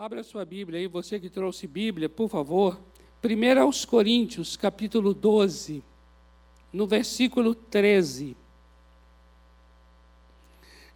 Abra 0.00 0.22
sua 0.22 0.46
Bíblia 0.46 0.80
aí, 0.80 0.86
você 0.86 1.20
que 1.20 1.28
trouxe 1.28 1.66
Bíblia, 1.66 2.08
por 2.08 2.26
favor. 2.26 2.80
Primeiro 3.20 3.60
aos 3.60 3.84
Coríntios, 3.84 4.56
capítulo 4.56 5.12
12, 5.12 5.84
no 6.72 6.86
versículo 6.86 7.54
13. 7.54 8.34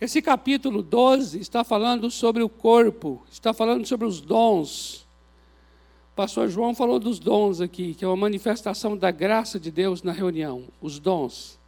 Esse 0.01 0.23
capítulo 0.23 0.83
12 0.83 1.39
está 1.39 1.63
falando 1.63 2.11
sobre 2.11 2.43
o 2.43 2.49
corpo, 2.49 3.23
está 3.31 3.53
falando 3.53 3.85
sobre 3.85 4.07
os 4.07 4.23
dons. 4.23 5.07
O 6.15 6.17
pastor 6.17 6.49
João 6.49 6.75
falou 6.75 6.99
dos 6.99 7.19
dons 7.19 7.61
aqui, 7.61 7.93
que 7.93 8.07
é 8.07 8.09
uma 8.09 8.17
manifestação 8.17 8.97
da 8.97 9.11
graça 9.11 9.61
de 9.61 9.71
Deus 9.71 10.03
na 10.03 10.13
reunião, 10.13 10.65
os 10.81 10.99
dons. 10.99 11.59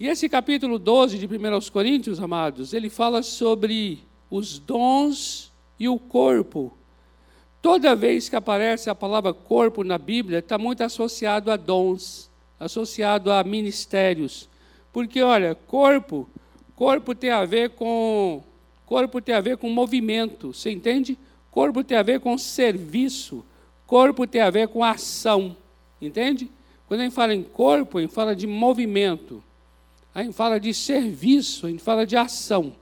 E 0.00 0.06
esse 0.06 0.30
capítulo 0.30 0.78
12 0.78 1.18
de 1.18 1.26
1 1.26 1.70
Coríntios, 1.70 2.18
amados, 2.18 2.72
ele 2.72 2.88
fala 2.88 3.22
sobre 3.22 4.02
os 4.30 4.58
dons 4.58 5.54
e 5.78 5.88
o 5.88 5.98
corpo. 5.98 6.76
Toda 7.60 7.96
vez 7.96 8.28
que 8.28 8.36
aparece 8.36 8.88
a 8.88 8.94
palavra 8.94 9.32
corpo 9.32 9.82
na 9.82 9.98
Bíblia, 9.98 10.38
está 10.38 10.56
muito 10.56 10.82
associado 10.82 11.50
a 11.50 11.56
dons, 11.56 12.30
associado 12.58 13.32
a 13.32 13.42
ministérios. 13.42 14.48
Porque, 14.92 15.20
olha, 15.22 15.54
corpo, 15.54 16.28
corpo 16.74 17.14
tem 17.14 17.30
a 17.30 17.44
ver 17.44 17.70
com 17.70 18.42
corpo 18.86 19.20
tem 19.20 19.34
a 19.34 19.40
ver 19.40 19.56
com 19.56 19.68
movimento, 19.68 20.54
você 20.54 20.70
entende? 20.70 21.18
Corpo 21.50 21.82
tem 21.82 21.98
a 21.98 22.02
ver 22.02 22.20
com 22.20 22.38
serviço, 22.38 23.44
corpo 23.84 24.26
tem 24.26 24.40
a 24.40 24.48
ver 24.48 24.68
com 24.68 24.84
ação, 24.84 25.56
entende? 26.00 26.48
Quando 26.86 27.00
a 27.00 27.02
gente 27.04 27.14
fala 27.14 27.34
em 27.34 27.42
corpo, 27.42 27.98
a 27.98 28.00
gente 28.00 28.14
fala 28.14 28.36
de 28.36 28.46
movimento, 28.46 29.42
a 30.14 30.22
gente 30.22 30.34
fala 30.34 30.60
de 30.60 30.72
serviço, 30.72 31.66
a 31.66 31.70
gente 31.70 31.82
fala 31.82 32.06
de 32.06 32.16
ação. 32.16 32.72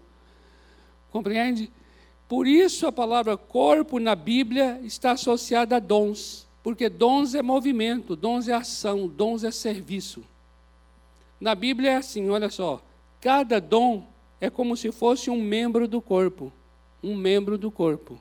Compreende? 1.10 1.70
Por 2.28 2.46
isso 2.46 2.87
a 2.87 2.92
palavra 2.92 3.37
corpo 3.37 3.98
na 3.98 4.14
Bíblia 4.14 4.80
está 4.82 5.12
associada 5.12 5.76
a 5.76 5.79
dons, 5.79 6.46
porque 6.62 6.88
dons 6.88 7.35
é 7.35 7.43
movimento, 7.43 8.16
dons 8.16 8.48
é 8.48 8.54
ação, 8.54 9.07
dons 9.07 9.45
é 9.45 9.51
serviço. 9.51 10.24
Na 11.40 11.54
Bíblia 11.54 11.90
é 11.90 11.96
assim, 11.96 12.30
olha 12.30 12.48
só, 12.48 12.82
cada 13.21 13.60
dom 13.60 14.07
é 14.40 14.48
como 14.48 14.76
se 14.76 14.90
fosse 14.90 15.30
um 15.30 15.40
membro 15.40 15.87
do 15.87 16.01
corpo, 16.01 16.52
um 17.02 17.15
membro 17.15 17.59
do 17.59 17.71
corpo. 17.71 18.18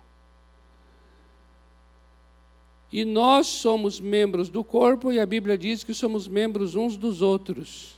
E 2.92 3.04
nós 3.06 3.48
somos 3.48 4.00
membros 4.00 4.50
do 4.50 4.64
corpo 4.64 5.12
e 5.12 5.20
a 5.20 5.26
Bíblia 5.26 5.58
diz 5.58 5.84
que 5.84 5.94
somos 5.94 6.28
membros 6.28 6.76
uns 6.76 6.96
dos 6.96 7.22
outros. 7.22 7.96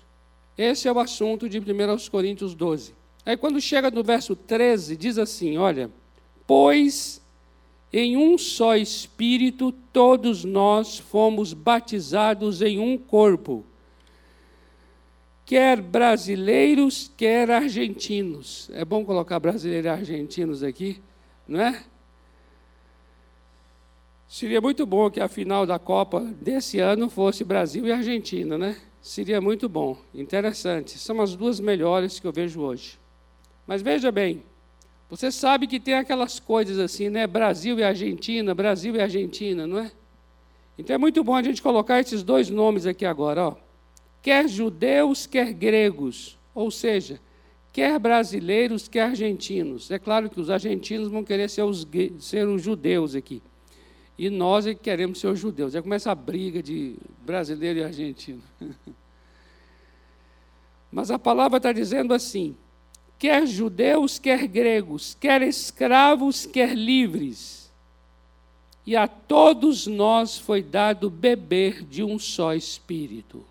Esse 0.58 0.88
é 0.88 0.92
o 0.92 1.00
assunto 1.00 1.50
de 1.50 1.60
1 1.60 1.64
Coríntios 2.10 2.56
12. 2.56 2.94
Aí 3.26 3.36
quando 3.36 3.60
chega 3.60 3.92
no 3.92 4.04
verso 4.04 4.36
13, 4.36 4.96
diz 4.96 5.18
assim: 5.18 5.58
Olha, 5.58 5.90
pois 6.48 7.22
em 7.92 8.18
um 8.18 8.38
só 8.38 8.76
Espírito 8.76 9.72
todos 9.94 10.44
nós 10.44 10.98
fomos 10.98 11.54
batizados 11.54 12.62
em 12.62 12.78
um 12.78 12.98
corpo, 12.98 13.66
quer 15.46 15.82
brasileiros, 15.82 17.10
quer 17.16 17.50
argentinos. 17.50 18.70
É 18.74 18.84
bom 18.84 19.06
colocar 19.06 19.40
brasileiros 19.40 19.86
e 19.86 19.90
argentinos 19.90 20.62
aqui, 20.62 21.02
não 21.48 21.62
é? 21.62 21.84
Seria 24.28 24.60
muito 24.60 24.86
bom 24.86 25.10
que 25.10 25.22
a 25.22 25.30
final 25.30 25.66
da 25.66 25.80
Copa 25.80 26.20
desse 26.42 26.80
ano 26.80 27.10
fosse 27.10 27.46
Brasil 27.46 27.88
e 27.88 27.92
Argentina, 27.94 28.58
né? 28.58 28.76
Seria 29.02 29.40
muito 29.40 29.70
bom, 29.70 29.98
interessante. 30.14 30.98
São 30.98 31.22
as 31.22 31.36
duas 31.36 31.60
melhores 31.62 32.20
que 32.20 32.28
eu 32.28 32.34
vejo 32.34 32.60
hoje. 32.60 33.00
Mas 33.66 33.82
veja 33.82 34.12
bem, 34.12 34.44
você 35.16 35.32
sabe 35.32 35.66
que 35.66 35.80
tem 35.80 35.94
aquelas 35.94 36.42
coisas 36.42 36.78
assim, 36.78 37.08
né? 37.08 37.26
Brasil 37.26 37.80
e 37.80 37.84
Argentina, 37.84 38.54
Brasil 38.54 38.94
e 38.98 39.02
Argentina, 39.02 39.66
não 39.66 39.80
é? 39.80 39.90
Então 40.78 40.94
é 40.94 40.98
muito 40.98 41.24
bom 41.24 41.34
a 41.34 41.42
gente 41.42 41.62
colocar 41.62 42.02
esses 42.02 42.22
dois 42.22 42.50
nomes 42.50 42.86
aqui 42.86 43.06
agora, 43.06 43.48
ó. 43.48 43.56
Quer 44.22 44.50
judeus, 44.50 45.26
quer 45.26 45.54
gregos, 45.54 46.38
ou 46.54 46.70
seja, 46.70 47.18
quer 47.72 47.98
brasileiros, 47.98 48.90
quer 48.90 49.04
argentinos. 49.04 49.90
É 49.90 49.98
claro 49.98 50.30
que 50.30 50.38
os 50.38 50.50
argentinos 50.50 51.08
vão 51.08 51.24
querer 51.24 51.50
ser 51.50 51.64
os, 51.64 51.88
ser 52.20 52.46
os 52.46 52.62
judeus 52.62 53.16
aqui. 53.16 53.42
E 54.18 54.30
nós 54.30 54.68
é 54.68 54.74
que 54.74 54.82
queremos 54.82 55.22
ser 55.22 55.28
os 55.28 55.40
judeus. 55.40 55.76
Aí 55.76 55.82
começa 55.82 56.12
a 56.12 56.16
briga 56.16 56.62
de 56.62 56.98
brasileiro 57.26 57.80
e 57.80 57.84
argentino. 57.86 58.42
Mas 60.92 61.10
a 61.10 61.18
palavra 61.18 61.56
está 61.56 61.72
dizendo 61.72 62.14
assim: 62.14 62.58
quer 63.18 63.46
judeus, 63.46 64.20
quer 64.20 64.48
gregos, 64.48 65.16
quer 65.20 65.42
escravos, 65.42 66.46
quer 66.46 66.76
livres. 66.76 67.72
E 68.86 68.96
a 68.96 69.08
todos 69.08 69.88
nós 69.88 70.38
foi 70.38 70.62
dado 70.62 71.10
beber 71.10 71.84
de 71.84 72.04
um 72.04 72.20
só 72.20 72.54
espírito. 72.54 73.44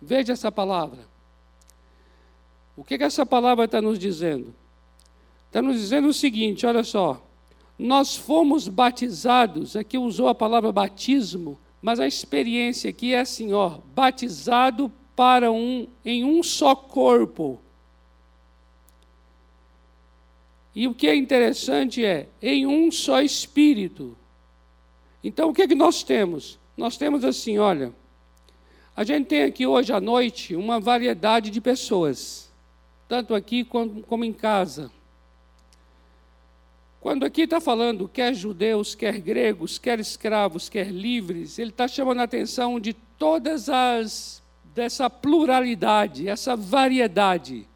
Veja 0.00 0.32
essa 0.32 0.50
palavra. 0.50 1.06
O 2.76 2.84
que, 2.84 2.96
que 2.96 3.04
essa 3.04 3.26
palavra 3.26 3.64
está 3.64 3.82
nos 3.82 3.98
dizendo? 3.98 4.54
Está 5.46 5.60
nos 5.60 5.76
dizendo 5.76 6.08
o 6.08 6.14
seguinte: 6.14 6.64
olha 6.64 6.84
só. 6.84 7.22
Nós 7.78 8.16
fomos 8.16 8.66
batizados, 8.66 9.76
aqui 9.76 9.96
usou 9.96 10.28
a 10.28 10.34
palavra 10.34 10.72
batismo, 10.72 11.58
mas 11.80 12.00
a 12.00 12.08
experiência 12.08 12.90
aqui 12.90 13.14
é 13.14 13.20
assim, 13.20 13.52
ó, 13.52 13.78
batizado 13.94 14.90
para 15.14 15.52
um 15.52 15.86
em 16.04 16.24
um 16.24 16.42
só 16.42 16.74
corpo. 16.74 17.60
E 20.78 20.86
o 20.86 20.94
que 20.94 21.08
é 21.08 21.16
interessante 21.16 22.04
é, 22.04 22.28
em 22.40 22.64
um 22.64 22.88
só 22.92 23.20
espírito. 23.20 24.16
Então, 25.24 25.50
o 25.50 25.52
que, 25.52 25.62
é 25.62 25.66
que 25.66 25.74
nós 25.74 26.04
temos? 26.04 26.56
Nós 26.76 26.96
temos 26.96 27.24
assim, 27.24 27.58
olha, 27.58 27.92
a 28.94 29.02
gente 29.02 29.26
tem 29.26 29.42
aqui 29.42 29.66
hoje 29.66 29.92
à 29.92 30.00
noite 30.00 30.54
uma 30.54 30.78
variedade 30.78 31.50
de 31.50 31.60
pessoas, 31.60 32.48
tanto 33.08 33.34
aqui 33.34 33.64
como, 33.64 34.04
como 34.04 34.24
em 34.24 34.32
casa. 34.32 34.88
Quando 37.00 37.24
aqui 37.24 37.42
está 37.42 37.60
falando 37.60 38.06
quer 38.06 38.32
judeus, 38.32 38.94
quer 38.94 39.18
gregos, 39.18 39.80
quer 39.80 39.98
escravos, 39.98 40.68
quer 40.68 40.92
livres, 40.92 41.58
ele 41.58 41.70
está 41.70 41.88
chamando 41.88 42.20
a 42.20 42.22
atenção 42.22 42.78
de 42.78 42.92
todas 42.92 43.68
as, 43.68 44.40
dessa 44.76 45.10
pluralidade, 45.10 46.28
essa 46.28 46.54
variedade. 46.54 47.66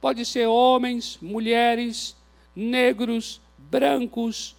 Pode 0.00 0.24
ser 0.24 0.46
homens, 0.46 1.18
mulheres, 1.20 2.16
negros, 2.56 3.40
brancos, 3.58 4.56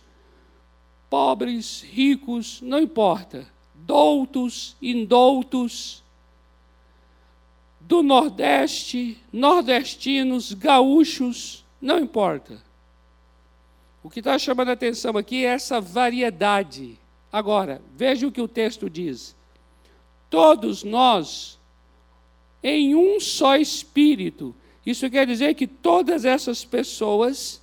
pobres, 1.09 1.81
ricos, 1.81 2.61
não 2.61 2.79
importa, 2.79 3.47
doutos, 3.73 4.77
indoutos, 4.79 6.03
do 7.87 8.03
Nordeste, 8.03 9.17
nordestinos, 9.31 10.53
gaúchos, 10.53 11.65
não 11.81 11.99
importa. 11.99 12.61
O 14.03 14.09
que 14.09 14.19
está 14.19 14.37
chamando 14.37 14.69
a 14.69 14.73
atenção 14.73 15.17
aqui 15.17 15.45
é 15.45 15.49
essa 15.49 15.79
variedade. 15.79 16.99
Agora, 17.31 17.81
veja 17.95 18.27
o 18.27 18.31
que 18.31 18.41
o 18.41 18.47
texto 18.47 18.89
diz. 18.89 19.35
Todos 20.29 20.83
nós, 20.83 21.57
em 22.61 22.93
um 22.93 23.19
só 23.21 23.55
espírito. 23.55 24.53
Isso 24.85 25.09
quer 25.09 25.25
dizer 25.25 25.53
que 25.55 25.67
todas 25.67 26.25
essas 26.25 26.65
pessoas 26.65 27.61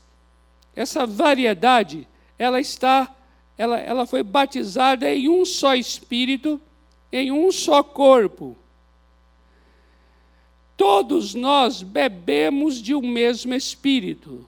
essa 0.75 1.07
variedade, 1.07 2.09
ela 2.39 2.61
está, 2.61 3.15
ela, 3.57 3.79
ela 3.79 4.07
foi 4.07 4.23
batizada 4.23 5.13
em 5.13 5.29
um 5.29 5.45
só 5.45 5.75
espírito, 5.75 6.61
em 7.13 7.31
um 7.31 7.51
só 7.53 7.83
corpo. 7.83 8.57
Todos 10.77 11.35
nós 11.35 11.83
bebemos 11.83 12.83
de 12.83 12.95
um 12.95 13.07
mesmo 13.07 13.55
espírito. 13.55 14.47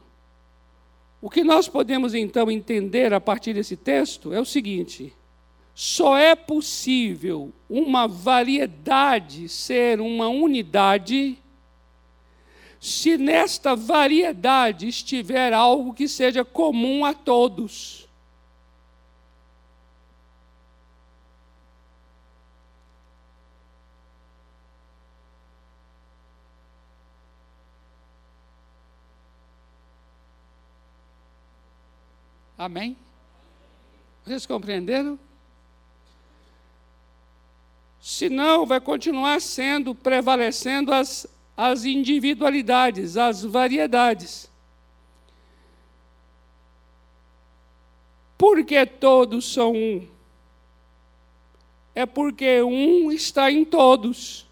O 1.20 1.30
que 1.30 1.44
nós 1.44 1.68
podemos 1.68 2.14
então 2.14 2.50
entender 2.50 3.12
a 3.12 3.20
partir 3.20 3.54
desse 3.54 3.76
texto 3.76 4.32
é 4.32 4.40
o 4.40 4.44
seguinte: 4.44 5.12
só 5.74 6.16
é 6.16 6.34
possível 6.34 7.52
uma 7.68 8.06
variedade 8.06 9.48
ser 9.48 10.00
uma 10.00 10.28
unidade 10.28 11.38
se 12.80 13.16
nesta 13.16 13.74
variedade 13.74 14.88
estiver 14.88 15.52
algo 15.52 15.94
que 15.94 16.06
seja 16.06 16.44
comum 16.44 17.04
a 17.04 17.14
todos. 17.14 18.06
Amém? 32.58 32.96
Vocês 34.24 34.46
compreenderam? 34.46 35.18
Senão, 38.00 38.64
vai 38.64 38.80
continuar 38.80 39.40
sendo, 39.40 39.94
prevalecendo 39.94 40.92
as 40.92 41.26
as 41.56 41.84
individualidades, 41.84 43.16
as 43.16 43.42
variedades. 43.42 44.50
Porque 48.36 48.84
todos 48.84 49.50
são 49.50 49.72
um. 49.72 50.06
É 51.94 52.04
porque 52.04 52.60
um 52.62 53.10
está 53.10 53.50
em 53.50 53.64
todos. 53.64 54.46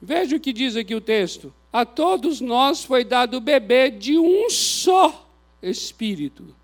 Veja 0.00 0.36
o 0.36 0.40
que 0.40 0.52
diz 0.52 0.76
aqui 0.76 0.94
o 0.94 1.00
texto. 1.00 1.52
A 1.72 1.84
todos 1.84 2.40
nós 2.40 2.84
foi 2.84 3.02
dado 3.02 3.40
bebê 3.40 3.90
de 3.90 4.16
um 4.16 4.48
só 4.48 5.28
Espírito. 5.60 6.54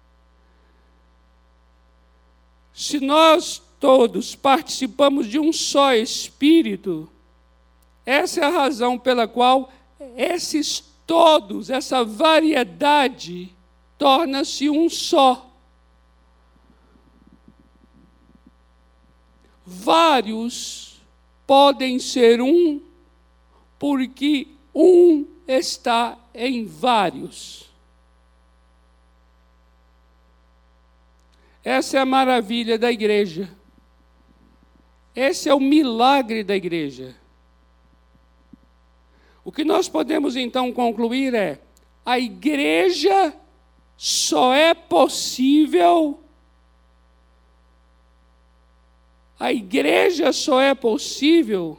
Se 2.73 3.01
nós 3.01 3.61
todos 3.81 4.37
participamos 4.37 5.27
de 5.27 5.41
um 5.41 5.53
só 5.53 5.95
Espírito, 5.95 7.11
essa 8.11 8.41
é 8.41 8.45
a 8.45 8.51
razão 8.51 8.99
pela 8.99 9.29
qual 9.29 9.73
esses 10.17 10.81
todos, 11.07 11.71
essa 11.71 12.05
variedade, 12.05 13.55
torna-se 13.97 14.69
um 14.69 14.89
só. 14.91 15.49
Vários 19.65 21.01
podem 21.47 22.01
ser 22.01 22.41
um, 22.41 22.83
porque 23.79 24.49
um 24.75 25.25
está 25.47 26.19
em 26.35 26.67
vários. 26.67 27.71
Essa 31.63 31.99
é 31.99 32.01
a 32.01 32.07
maravilha 32.07 32.77
da 32.77 32.91
igreja. 32.91 33.57
Esse 35.15 35.49
é 35.49 35.55
o 35.55 35.61
milagre 35.61 36.43
da 36.43 36.57
igreja. 36.57 37.20
O 39.45 39.51
que 39.51 39.65
nós 39.65 39.89
podemos 39.89 40.37
então 40.37 40.73
concluir 40.73 41.35
é: 41.35 41.61
a 42.05 42.19
igreja 42.19 43.35
só 43.97 44.55
é 44.55 44.75
possível, 44.75 46.21
a 49.39 49.53
igreja 49.53 50.33
só 50.33 50.61
é 50.61 50.75
possível 50.75 51.79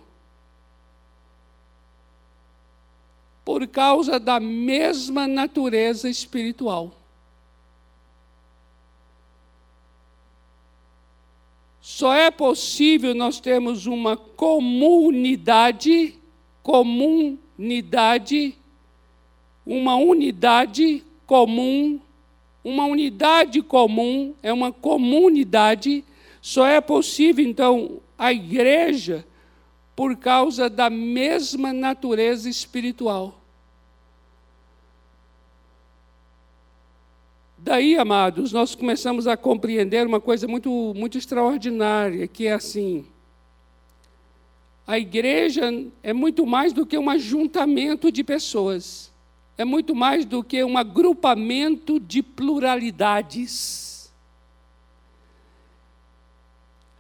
por 3.44 3.68
causa 3.68 4.20
da 4.20 4.40
mesma 4.40 5.28
natureza 5.28 6.10
espiritual. 6.10 6.96
Só 11.82 12.14
é 12.14 12.32
possível 12.32 13.16
nós 13.16 13.40
termos 13.40 13.88
uma 13.88 14.16
comunidade, 14.16 16.20
comunidade, 17.62 18.56
uma 19.64 19.96
unidade 19.96 21.04
comum, 21.28 22.02
uma 22.64 22.86
unidade 22.86 23.62
comum 23.62 24.34
é 24.42 24.52
uma 24.52 24.72
comunidade. 24.72 26.04
Só 26.42 26.66
é 26.66 26.82
possível, 26.82 27.46
então, 27.46 28.02
a 28.18 28.34
igreja 28.34 29.24
por 29.96 30.16
causa 30.16 30.68
da 30.68 30.90
mesma 30.90 31.72
natureza 31.72 32.50
espiritual. 32.50 33.40
Daí, 37.60 37.96
amados, 37.96 38.52
nós 38.52 38.74
começamos 38.74 39.28
a 39.28 39.38
compreender 39.38 40.08
uma 40.08 40.20
coisa 40.20 40.48
muito, 40.48 40.94
muito 40.96 41.16
extraordinária, 41.16 42.28
que 42.28 42.48
é 42.48 42.54
assim: 42.54 43.06
a 44.92 45.00
igreja 45.00 45.72
é 46.04 46.12
muito 46.12 46.46
mais 46.46 46.74
do 46.74 46.86
que 46.86 46.98
um 46.98 47.10
ajuntamento 47.10 48.12
de 48.12 48.26
pessoas, 48.26 49.10
é 49.58 49.64
muito 49.64 49.96
mais 49.96 50.26
do 50.26 50.44
que 50.44 50.62
um 50.66 50.78
agrupamento 50.78 51.98
de 51.98 52.22
pluralidades. 52.22 54.12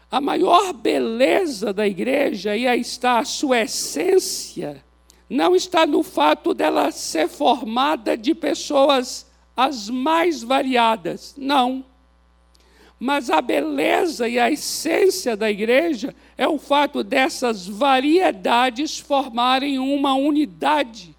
A 0.09 0.21
maior 0.21 0.71
beleza 0.71 1.73
da 1.73 1.85
igreja, 1.85 2.55
e 2.55 2.65
aí 2.65 2.79
está 2.79 3.19
a 3.19 3.25
sua 3.25 3.59
essência, 3.59 4.81
não 5.29 5.53
está 5.53 5.85
no 5.85 6.01
fato 6.01 6.53
dela 6.53 6.91
ser 6.91 7.27
formada 7.27 8.15
de 8.15 8.33
pessoas 8.33 9.29
as 9.53 9.89
mais 9.89 10.41
variadas. 10.41 11.35
Não. 11.37 11.83
Mas 13.03 13.31
a 13.31 13.41
beleza 13.41 14.29
e 14.29 14.37
a 14.37 14.51
essência 14.51 15.35
da 15.35 15.49
igreja 15.49 16.13
é 16.37 16.47
o 16.47 16.59
fato 16.59 17.03
dessas 17.03 17.67
variedades 17.67 18.99
formarem 18.99 19.79
uma 19.79 20.13
unidade. 20.13 21.15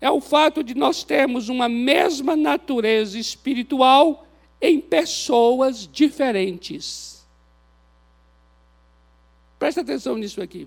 É 0.00 0.10
o 0.10 0.22
fato 0.22 0.64
de 0.64 0.74
nós 0.74 1.04
termos 1.04 1.50
uma 1.50 1.68
mesma 1.68 2.34
natureza 2.34 3.18
espiritual 3.18 4.26
em 4.58 4.80
pessoas 4.80 5.86
diferentes. 5.86 7.26
Presta 9.58 9.82
atenção 9.82 10.16
nisso 10.16 10.40
aqui. 10.40 10.66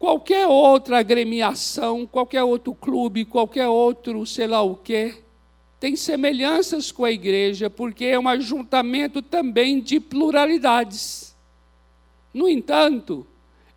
qualquer 0.00 0.48
outra 0.48 0.98
agremiação, 0.98 2.04
qualquer 2.04 2.42
outro 2.42 2.74
clube, 2.74 3.24
qualquer 3.24 3.68
outro 3.68 4.26
sei 4.26 4.48
lá 4.48 4.60
o 4.60 4.74
quê, 4.74 5.22
tem 5.80 5.96
semelhanças 5.96 6.92
com 6.92 7.06
a 7.06 7.10
igreja, 7.10 7.70
porque 7.70 8.04
é 8.04 8.18
um 8.18 8.28
ajuntamento 8.28 9.22
também 9.22 9.80
de 9.80 9.98
pluralidades. 9.98 11.34
No 12.34 12.46
entanto, 12.46 13.26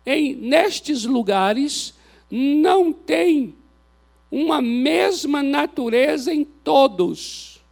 em, 0.04 0.34
nestes 0.34 1.06
lugares, 1.06 1.94
não 2.30 2.92
tem 2.92 3.54
uma 4.30 4.60
mesma 4.60 5.42
natureza 5.42 6.32
em 6.32 6.44
todos. 6.44 7.62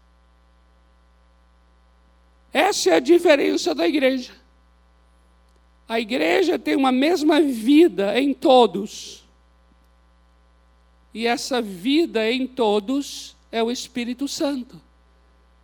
Essa 2.54 2.90
é 2.90 2.94
a 2.94 3.00
diferença 3.00 3.74
da 3.74 3.86
igreja. 3.86 4.32
A 5.86 6.00
igreja 6.00 6.58
tem 6.58 6.74
uma 6.74 6.90
mesma 6.90 7.38
vida 7.38 8.18
em 8.18 8.32
todos. 8.32 9.24
E 11.12 11.26
essa 11.26 11.60
vida 11.60 12.30
em 12.30 12.46
todos 12.46 13.36
é 13.52 13.62
o 13.62 13.70
Espírito 13.70 14.26
Santo. 14.26 14.80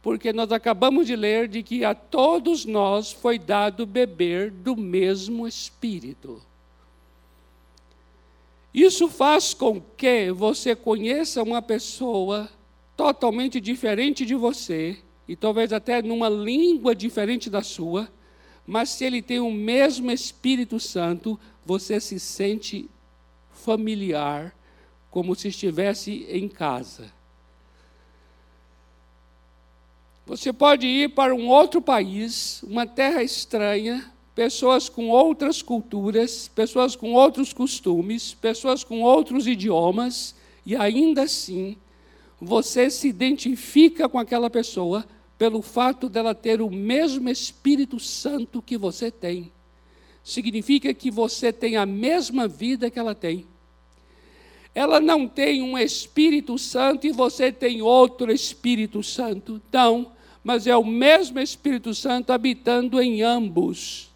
Porque 0.03 0.33
nós 0.33 0.53
acabamos 0.53 1.07
de 1.07 1.17
ler 1.17 1.49
de 1.49 1.63
que 1.63 1.85
a 1.85 1.95
todos 1.95 2.65
nós 2.65 3.11
foi 3.11 3.39
dado 3.39 3.85
beber 3.87 4.51
do 4.51 4.77
mesmo 4.77 5.49
Espírito. 5.49 6.41
Isso 8.73 9.09
faz 9.09 9.55
com 9.55 9.81
que 9.81 10.31
você 10.31 10.77
conheça 10.77 11.43
uma 11.43 11.61
pessoa 11.61 12.49
totalmente 12.97 13.61
diferente 13.61 14.25
de 14.25 14.35
você, 14.35 14.99
e 15.27 15.35
talvez 15.35 15.73
até 15.73 16.03
numa 16.03 16.29
língua 16.29 16.95
diferente 16.95 17.49
da 17.49 17.63
sua, 17.63 18.11
mas 18.67 18.91
se 18.91 19.05
ele 19.05 19.23
tem 19.23 19.41
o 19.41 19.51
mesmo 19.51 20.11
Espírito 20.11 20.79
Santo, 20.79 21.39
você 21.65 22.01
se 22.01 22.21
sente 22.21 22.89
familiar, 23.51 24.55
como 25.11 25.35
se 25.35 25.49
estivesse 25.49 26.27
em 26.29 26.49
casa. 26.49 27.18
Você 30.29 30.53
pode 30.53 30.87
ir 30.87 31.15
para 31.15 31.35
um 31.35 31.49
outro 31.49 31.81
país, 31.81 32.63
uma 32.63 32.87
terra 32.87 33.23
estranha, 33.23 34.13
pessoas 34.35 34.87
com 34.87 35.09
outras 35.09 35.63
culturas, 35.63 36.49
pessoas 36.49 36.95
com 36.95 37.15
outros 37.15 37.55
costumes, 37.55 38.35
pessoas 38.35 38.85
com 38.85 39.01
outros 39.01 39.47
idiomas, 39.47 40.35
e 40.67 40.77
ainda 40.77 41.23
assim 41.23 41.79
você 42.39 42.91
se 42.91 43.09
identifica 43.09 44.07
com 44.07 44.19
aquela 44.19 44.51
pessoa 44.51 45.03
pelo 45.39 45.63
fato 45.63 46.11
dela 46.11 46.35
ter 46.35 46.61
o 46.61 46.71
mesmo 46.71 47.31
Espírito 47.31 47.99
Santo 47.99 48.61
que 48.61 48.77
você 48.77 49.11
tem. 49.11 49.51
Significa 50.23 50.93
que 50.93 51.11
você 51.11 51.51
tem 51.51 51.79
a 51.79 51.87
mesma 51.87 52.47
vida 52.47 52.91
que 52.91 52.99
ela 52.99 53.15
tem. 53.15 53.47
Ela 54.75 55.01
não 55.01 55.27
tem 55.27 55.63
um 55.63 55.79
Espírito 55.79 56.59
Santo 56.59 57.07
e 57.07 57.13
você 57.13 57.51
tem 57.51 57.81
outro 57.81 58.31
Espírito 58.31 59.03
Santo. 59.03 59.59
Não, 59.73 60.18
mas 60.49 60.67
é 60.67 60.75
o 60.75 60.83
mesmo 60.83 61.39
Espírito 61.39 61.95
Santo 61.95 62.33
habitando 62.33 62.99
em 63.03 63.21
ambos. 63.21 64.09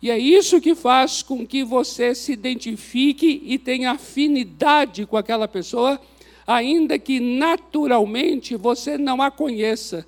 E 0.00 0.12
é 0.12 0.16
isso 0.16 0.60
que 0.60 0.76
faz 0.76 1.24
com 1.24 1.44
que 1.44 1.64
você 1.64 2.14
se 2.14 2.32
identifique 2.32 3.42
e 3.44 3.58
tenha 3.58 3.90
afinidade 3.90 5.04
com 5.06 5.16
aquela 5.16 5.48
pessoa, 5.48 6.00
ainda 6.46 7.00
que 7.00 7.18
naturalmente 7.18 8.54
você 8.54 8.96
não 8.96 9.20
a 9.20 9.28
conheça 9.28 10.06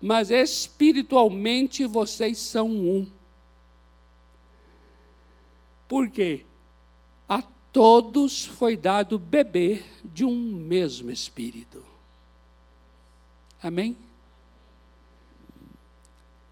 mas 0.00 0.30
espiritualmente 0.30 1.84
vocês 1.84 2.38
são 2.38 2.70
um. 2.70 3.06
Por 5.86 6.08
quê? 6.08 6.46
A 7.28 7.42
todos 7.70 8.46
foi 8.46 8.78
dado 8.78 9.18
beber 9.18 9.84
de 10.02 10.24
um 10.24 10.34
mesmo 10.34 11.10
Espírito. 11.10 11.84
Amém? 13.62 13.94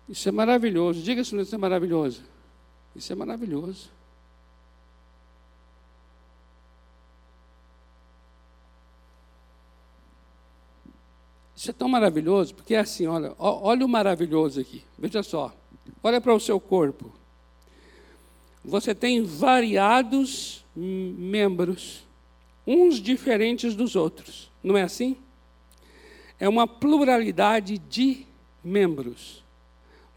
Isso 0.08 0.28
é 0.28 0.32
maravilhoso. 0.32 1.02
Diga 1.02 1.22
se 1.22 1.36
isso 1.36 1.54
é 1.54 1.58
maravilhoso. 1.58 2.22
Isso 2.96 3.12
é 3.12 3.16
maravilhoso. 3.16 3.90
Isso 11.54 11.70
é 11.70 11.72
tão 11.74 11.88
maravilhoso, 11.88 12.54
porque 12.54 12.74
é 12.74 12.78
assim, 12.78 13.08
olha, 13.08 13.34
olha 13.36 13.84
o 13.84 13.88
maravilhoso 13.88 14.60
aqui. 14.60 14.84
Veja 14.96 15.24
só. 15.24 15.52
Olha 16.02 16.20
para 16.20 16.32
o 16.32 16.38
seu 16.38 16.60
corpo. 16.60 17.12
Você 18.64 18.94
tem 18.94 19.24
variados 19.24 20.64
membros, 20.76 22.06
uns 22.66 23.00
diferentes 23.00 23.74
dos 23.74 23.96
outros. 23.96 24.50
Não 24.62 24.76
é 24.76 24.82
assim? 24.82 25.16
É 26.38 26.48
uma 26.48 26.66
pluralidade 26.66 27.78
de 27.78 28.24
membros. 28.62 29.42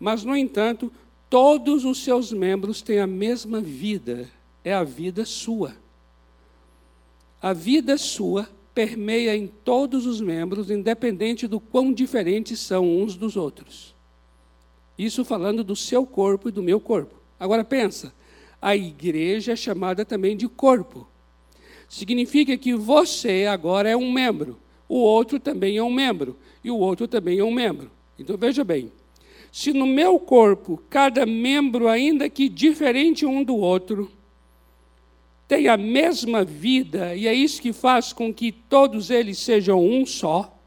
Mas, 0.01 0.23
no 0.23 0.35
entanto, 0.35 0.91
todos 1.29 1.85
os 1.85 2.03
seus 2.03 2.33
membros 2.33 2.81
têm 2.81 2.99
a 2.99 3.05
mesma 3.05 3.61
vida. 3.61 4.27
É 4.63 4.73
a 4.73 4.83
vida 4.83 5.23
sua. 5.25 5.75
A 7.39 7.53
vida 7.53 7.95
sua 7.99 8.49
permeia 8.73 9.35
em 9.35 9.45
todos 9.45 10.07
os 10.07 10.19
membros, 10.19 10.71
independente 10.71 11.47
do 11.47 11.59
quão 11.59 11.93
diferentes 11.93 12.59
são 12.59 12.97
uns 12.99 13.15
dos 13.15 13.37
outros. 13.37 13.93
Isso 14.97 15.23
falando 15.23 15.63
do 15.63 15.75
seu 15.75 16.03
corpo 16.03 16.49
e 16.49 16.51
do 16.51 16.63
meu 16.63 16.79
corpo. 16.79 17.13
Agora 17.39 17.63
pensa, 17.63 18.11
a 18.59 18.75
igreja 18.75 19.51
é 19.51 19.55
chamada 19.55 20.03
também 20.03 20.35
de 20.35 20.47
corpo. 20.47 21.07
Significa 21.87 22.57
que 22.57 22.73
você 22.73 23.45
agora 23.45 23.87
é 23.87 23.95
um 23.95 24.11
membro, 24.11 24.57
o 24.89 24.97
outro 24.97 25.39
também 25.39 25.77
é 25.77 25.83
um 25.83 25.93
membro, 25.93 26.37
e 26.63 26.71
o 26.71 26.77
outro 26.77 27.07
também 27.07 27.37
é 27.37 27.43
um 27.43 27.53
membro. 27.53 27.91
Então 28.17 28.35
veja 28.35 28.63
bem, 28.63 28.91
se 29.51 29.73
no 29.73 29.85
meu 29.85 30.17
corpo 30.17 30.81
cada 30.89 31.25
membro, 31.25 31.89
ainda 31.89 32.29
que 32.29 32.47
diferente 32.47 33.25
um 33.25 33.43
do 33.43 33.57
outro, 33.57 34.09
tem 35.47 35.67
a 35.67 35.75
mesma 35.75 36.45
vida, 36.45 37.13
e 37.13 37.27
é 37.27 37.33
isso 37.33 37.61
que 37.61 37.73
faz 37.73 38.13
com 38.13 38.33
que 38.33 38.53
todos 38.53 39.09
eles 39.09 39.37
sejam 39.37 39.85
um 39.85 40.05
só. 40.05 40.57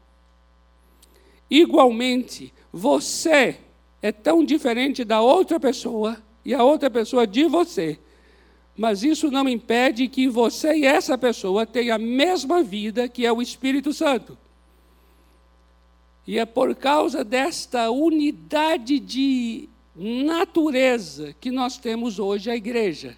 Igualmente, 1.49 2.53
você 2.71 3.57
é 3.99 4.11
tão 4.11 4.45
diferente 4.45 5.03
da 5.03 5.21
outra 5.21 5.59
pessoa 5.59 6.21
e 6.43 6.53
a 6.53 6.63
outra 6.63 6.91
pessoa 6.91 7.25
de 7.25 7.45
você, 7.45 7.97
mas 8.77 9.01
isso 9.01 9.31
não 9.31 9.49
impede 9.49 10.07
que 10.07 10.27
você 10.27 10.75
e 10.75 10.85
essa 10.85 11.17
pessoa 11.17 11.65
tenham 11.65 11.95
a 11.95 11.99
mesma 11.99 12.61
vida 12.61 13.09
que 13.09 13.25
é 13.25 13.33
o 13.33 13.41
Espírito 13.41 13.91
Santo. 13.91 14.37
E 16.27 16.39
é 16.39 16.45
por 16.45 16.75
causa 16.75 17.23
desta 17.23 17.91
unidade 17.91 18.99
de 18.99 19.69
natureza 19.95 21.35
que 21.39 21.51
nós 21.51 21.77
temos 21.77 22.19
hoje 22.19 22.49
a 22.49 22.55
igreja. 22.55 23.17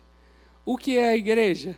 O 0.65 0.77
que 0.77 0.97
é 0.97 1.09
a 1.09 1.17
igreja? 1.17 1.77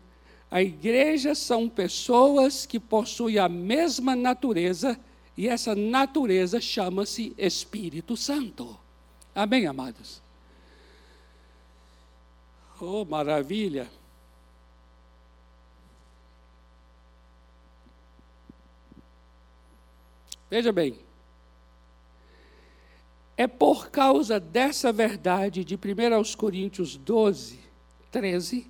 A 0.49 0.61
igreja 0.61 1.35
são 1.35 1.69
pessoas 1.69 2.65
que 2.65 2.79
possuem 2.79 3.37
a 3.37 3.47
mesma 3.47 4.15
natureza 4.15 4.99
e 5.37 5.47
essa 5.47 5.75
natureza 5.75 6.59
chama-se 6.59 7.33
Espírito 7.37 8.17
Santo. 8.17 8.77
Amém, 9.33 9.67
amados? 9.67 10.21
Oh, 12.81 13.05
maravilha! 13.05 13.87
Veja 20.49 20.71
bem, 20.71 20.97
é 23.39 23.47
por 23.47 23.89
causa 23.89 24.37
dessa 24.37 24.91
verdade 24.91 25.63
de 25.63 25.75
1 25.75 26.35
Coríntios 26.35 26.97
12, 26.97 27.57
13, 28.11 28.67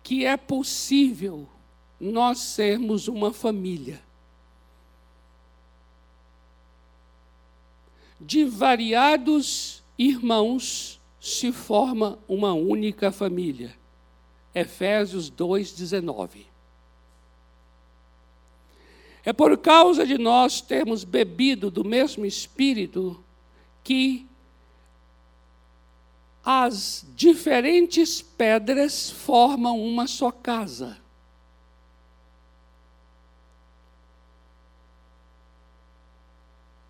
que 0.00 0.24
é 0.24 0.36
possível 0.36 1.48
nós 1.98 2.38
sermos 2.38 3.08
uma 3.08 3.32
família. 3.32 4.00
De 8.20 8.44
variados 8.44 9.82
irmãos 9.98 11.00
se 11.20 11.50
forma 11.50 12.16
uma 12.28 12.54
única 12.54 13.10
família. 13.10 13.76
Efésios 14.54 15.28
2,19. 15.32 16.46
É 19.24 19.32
por 19.32 19.58
causa 19.58 20.06
de 20.06 20.16
nós 20.16 20.60
termos 20.60 21.02
bebido 21.02 21.72
do 21.72 21.84
mesmo 21.84 22.24
Espírito 22.24 23.20
que 23.82 24.28
as 26.44 27.04
diferentes 27.14 28.22
pedras 28.22 29.10
formam 29.10 29.80
uma 29.80 30.06
só 30.06 30.30
casa. 30.30 30.98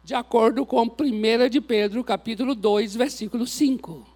De 0.02 0.14
acordo 0.14 0.66
com 0.66 0.82
1 0.82 1.48
de 1.48 1.60
Pedro, 1.60 2.02
capítulo 2.02 2.54
2, 2.54 2.96
versículo 2.96 3.46
5. 3.46 4.06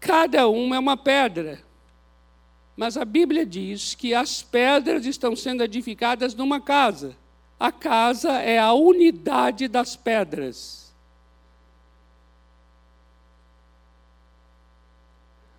Cada 0.00 0.48
uma 0.48 0.74
é 0.74 0.78
uma 0.80 0.96
pedra. 0.96 1.62
Mas 2.76 2.96
a 2.96 3.04
Bíblia 3.04 3.46
diz 3.46 3.94
que 3.94 4.12
as 4.12 4.42
pedras 4.42 5.06
estão 5.06 5.36
sendo 5.36 5.62
edificadas 5.62 6.34
numa 6.34 6.60
casa. 6.60 7.16
A 7.62 7.70
casa 7.70 8.40
é 8.40 8.58
a 8.58 8.72
unidade 8.72 9.68
das 9.68 9.94
pedras. 9.94 10.92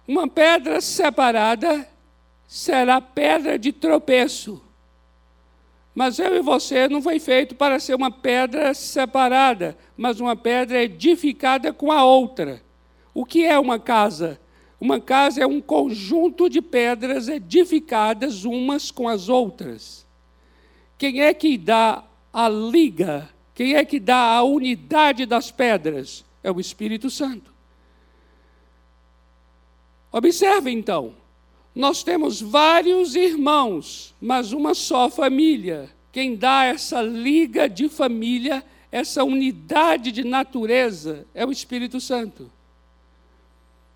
Uma 0.05 0.27
pedra 0.27 0.81
separada 0.81 1.87
será 2.45 2.99
pedra 2.99 3.57
de 3.57 3.71
tropeço. 3.71 4.61
Mas 5.95 6.19
eu 6.19 6.35
e 6.35 6.41
você 6.41 6.89
não 6.89 7.01
foi 7.01 7.21
feito 7.21 7.55
para 7.55 7.79
ser 7.79 7.95
uma 7.95 8.11
pedra 8.11 8.73
separada, 8.73 9.77
mas 9.95 10.19
uma 10.19 10.35
pedra 10.35 10.83
edificada 10.83 11.71
com 11.71 11.89
a 11.89 12.03
outra. 12.03 12.61
O 13.13 13.23
que 13.23 13.45
é 13.45 13.57
uma 13.57 13.79
casa? 13.79 14.37
Uma 14.77 14.99
casa 14.99 15.41
é 15.41 15.47
um 15.47 15.61
conjunto 15.61 16.49
de 16.49 16.61
pedras 16.61 17.29
edificadas 17.29 18.43
umas 18.43 18.91
com 18.91 19.07
as 19.07 19.29
outras. 19.29 20.02
Quem 20.97 21.21
é 21.21 21.33
que 21.33 21.57
dá 21.57 22.03
a 22.31 22.49
liga? 22.49 23.29
Quem 23.53 23.75
é 23.75 23.85
que 23.85 23.99
dá 23.99 24.35
a 24.35 24.43
unidade 24.43 25.25
das 25.25 25.51
pedras? 25.51 26.25
É 26.43 26.51
o 26.51 26.59
Espírito 26.59 27.09
Santo. 27.09 27.53
Observe 30.11 30.69
então, 30.71 31.15
nós 31.75 32.03
temos 32.03 32.39
vários 32.39 33.15
irmãos, 33.15 34.13
mas 34.21 34.51
uma 34.51 34.73
só 34.73 35.09
família. 35.09 35.89
Quem 36.11 36.35
dá 36.35 36.65
essa 36.65 37.01
liga 37.01 37.67
de 37.67 37.89
família, 37.89 38.63
essa 38.91 39.23
unidade 39.23 40.11
de 40.11 40.23
natureza, 40.23 41.25
é 41.33 41.43
o 41.43 41.51
Espírito 41.51 41.99
Santo. 41.99 42.51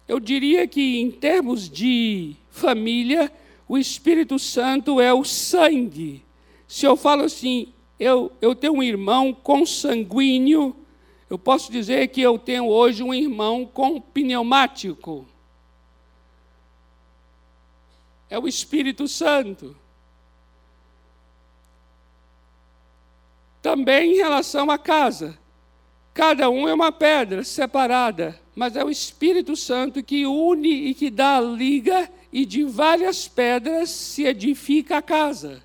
Eu 0.08 0.20
diria 0.20 0.68
que, 0.68 1.00
em 1.00 1.12
termos 1.12 1.70
de 1.70 2.36
família, 2.50 3.32
o 3.68 3.78
Espírito 3.78 4.40
Santo 4.40 5.00
é 5.00 5.14
o 5.14 5.24
sangue. 5.24 6.24
Se 6.68 6.86
eu 6.86 6.98
falo 6.98 7.24
assim, 7.24 7.74
eu, 8.00 8.32
eu 8.42 8.54
tenho 8.54 8.74
um 8.74 8.84
irmão 8.84 9.34
consanguíneo, 9.34 10.76
eu 11.30 11.38
posso 11.38 11.72
dizer 11.72 12.10
que 12.10 12.22
eu 12.22 12.38
tenho 12.38 12.68
hoje 12.68 13.04
um 13.04 13.14
irmão 13.14 13.66
com 13.66 14.02
pneumático 14.02 15.26
é 18.30 18.38
o 18.38 18.48
Espírito 18.48 19.08
Santo. 19.08 19.76
Também 23.62 24.14
em 24.14 24.18
relação 24.18 24.70
à 24.70 24.78
casa. 24.78 25.38
Cada 26.14 26.50
um 26.50 26.68
é 26.68 26.74
uma 26.74 26.92
pedra 26.92 27.44
separada, 27.44 28.40
mas 28.56 28.76
é 28.76 28.84
o 28.84 28.90
Espírito 28.90 29.56
Santo 29.56 30.04
que 30.04 30.26
une 30.26 30.88
e 30.88 30.94
que 30.94 31.10
dá 31.10 31.38
a 31.38 31.42
liga, 31.42 32.10
e 32.34 32.46
de 32.46 32.64
várias 32.64 33.28
pedras 33.28 33.90
se 33.90 34.26
edifica 34.26 34.98
a 34.98 35.02
casa. 35.02 35.64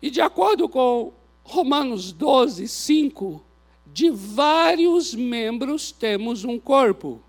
E 0.00 0.10
de 0.10 0.20
acordo 0.20 0.68
com 0.68 1.12
Romanos 1.42 2.12
12, 2.12 2.68
5, 2.68 3.44
de 3.86 4.10
vários 4.10 5.14
membros 5.14 5.90
temos 5.90 6.44
um 6.44 6.58
corpo. 6.58 7.20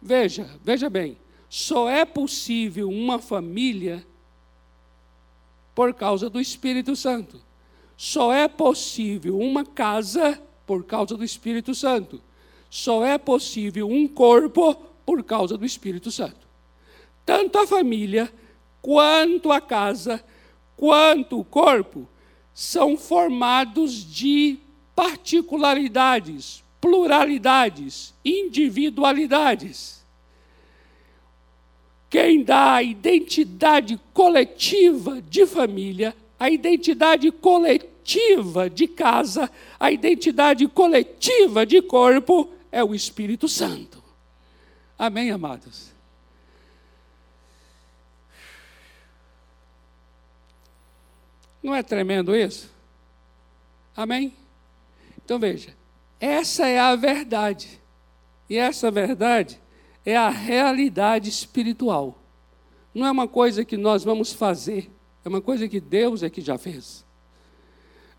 Veja, 0.00 0.48
veja 0.62 0.88
bem. 0.88 1.16
Só 1.48 1.88
é 1.88 2.04
possível 2.04 2.88
uma 2.88 3.18
família 3.18 4.06
por 5.74 5.92
causa 5.92 6.30
do 6.30 6.40
Espírito 6.40 6.96
Santo. 6.96 7.40
Só 7.96 8.32
é 8.32 8.48
possível 8.48 9.38
uma 9.38 9.64
casa 9.64 10.40
por 10.66 10.84
causa 10.84 11.16
do 11.16 11.24
Espírito 11.24 11.74
Santo. 11.74 12.20
Só 12.70 13.04
é 13.04 13.18
possível 13.18 13.88
um 13.88 14.08
corpo 14.08 14.74
por 15.04 15.22
causa 15.22 15.58
do 15.58 15.66
Espírito 15.66 16.10
Santo. 16.10 16.46
Tanto 17.24 17.58
a 17.58 17.66
família, 17.66 18.32
quanto 18.80 19.52
a 19.52 19.60
casa, 19.60 20.24
quanto 20.76 21.38
o 21.38 21.44
corpo 21.44 22.08
são 22.54 22.96
formados 22.96 23.92
de 23.92 24.58
particularidades, 24.94 26.62
pluralidades, 26.80 28.14
individualidades. 28.24 30.02
Quem 32.10 32.44
dá 32.44 32.74
a 32.74 32.82
identidade 32.82 33.98
coletiva 34.12 35.22
de 35.22 35.46
família, 35.46 36.14
a 36.38 36.50
identidade 36.50 37.30
coletiva 37.30 38.68
de 38.68 38.86
casa, 38.86 39.50
a 39.80 39.90
identidade 39.90 40.66
coletiva 40.68 41.64
de 41.64 41.80
corpo 41.80 42.50
é 42.70 42.84
o 42.84 42.94
Espírito 42.94 43.48
Santo. 43.48 44.02
Amém, 44.98 45.30
amados? 45.30 45.91
Não 51.62 51.74
é 51.74 51.82
tremendo 51.82 52.34
isso? 52.34 52.70
Amém? 53.96 54.34
Então 55.24 55.38
veja, 55.38 55.74
essa 56.18 56.66
é 56.66 56.78
a 56.78 56.96
verdade. 56.96 57.80
E 58.48 58.56
essa 58.56 58.90
verdade 58.90 59.60
é 60.04 60.16
a 60.16 60.28
realidade 60.28 61.28
espiritual. 61.28 62.18
Não 62.94 63.06
é 63.06 63.10
uma 63.10 63.28
coisa 63.28 63.64
que 63.64 63.76
nós 63.76 64.04
vamos 64.04 64.32
fazer, 64.32 64.90
é 65.24 65.28
uma 65.28 65.40
coisa 65.40 65.68
que 65.68 65.80
Deus 65.80 66.22
é 66.22 66.28
que 66.28 66.40
já 66.40 66.58
fez. 66.58 67.04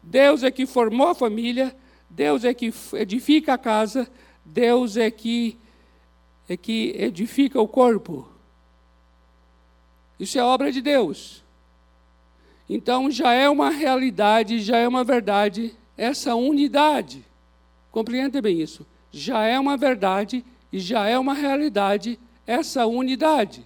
Deus 0.01 0.43
é 0.43 0.49
que 0.49 0.65
formou 0.65 1.09
a 1.09 1.15
família, 1.15 1.75
Deus 2.09 2.43
é 2.43 2.53
que 2.53 2.73
edifica 2.93 3.53
a 3.53 3.57
casa, 3.57 4.09
Deus 4.43 4.97
é 4.97 5.11
que 5.11 5.57
é 6.47 6.57
que 6.57 6.93
edifica 6.97 7.59
o 7.61 7.67
corpo. 7.67 8.27
Isso 10.19 10.37
é 10.37 10.43
obra 10.43 10.71
de 10.71 10.81
Deus. 10.81 11.42
Então 12.69 13.11
já 13.11 13.33
é 13.33 13.49
uma 13.49 13.69
realidade, 13.69 14.59
já 14.59 14.77
é 14.77 14.87
uma 14.87 15.03
verdade 15.03 15.75
essa 15.97 16.35
unidade. 16.35 17.25
Compreenda 17.91 18.41
bem 18.41 18.61
isso. 18.61 18.85
Já 19.11 19.43
é 19.43 19.59
uma 19.59 19.77
verdade 19.77 20.43
e 20.71 20.79
já 20.79 21.07
é 21.07 21.17
uma 21.19 21.33
realidade 21.33 22.19
essa 22.47 22.85
unidade. 22.85 23.65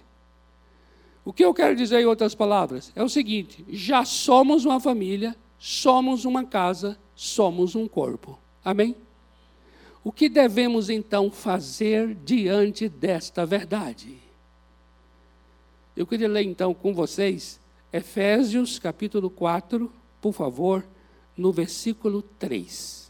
O 1.24 1.32
que 1.32 1.44
eu 1.44 1.52
quero 1.52 1.76
dizer 1.76 2.00
em 2.00 2.06
outras 2.06 2.34
palavras 2.34 2.92
é 2.94 3.02
o 3.02 3.08
seguinte: 3.08 3.64
já 3.68 4.04
somos 4.04 4.64
uma 4.64 4.80
família, 4.80 5.36
somos 5.58 6.24
uma 6.24 6.44
casa, 6.44 6.98
somos 7.14 7.74
um 7.74 7.88
corpo. 7.88 8.38
Amém? 8.64 8.94
O 10.04 10.12
que 10.12 10.28
devemos 10.28 10.88
então 10.88 11.30
fazer 11.30 12.14
diante 12.14 12.88
desta 12.88 13.44
verdade? 13.44 14.18
Eu 15.96 16.06
queria 16.06 16.28
ler 16.28 16.44
então 16.44 16.72
com 16.72 16.94
vocês 16.94 17.60
Efésios 17.92 18.78
capítulo 18.78 19.28
4, 19.30 19.90
por 20.20 20.32
favor, 20.34 20.84
no 21.34 21.50
versículo 21.50 22.20
3. 22.20 23.08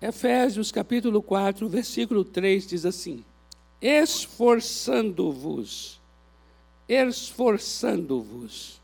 Efésios 0.00 0.70
capítulo 0.70 1.20
4, 1.20 1.68
versículo 1.68 2.24
3 2.24 2.68
diz 2.68 2.86
assim: 2.86 3.24
Esforçando-vos, 3.80 6.00
esforçando-vos 6.88 8.80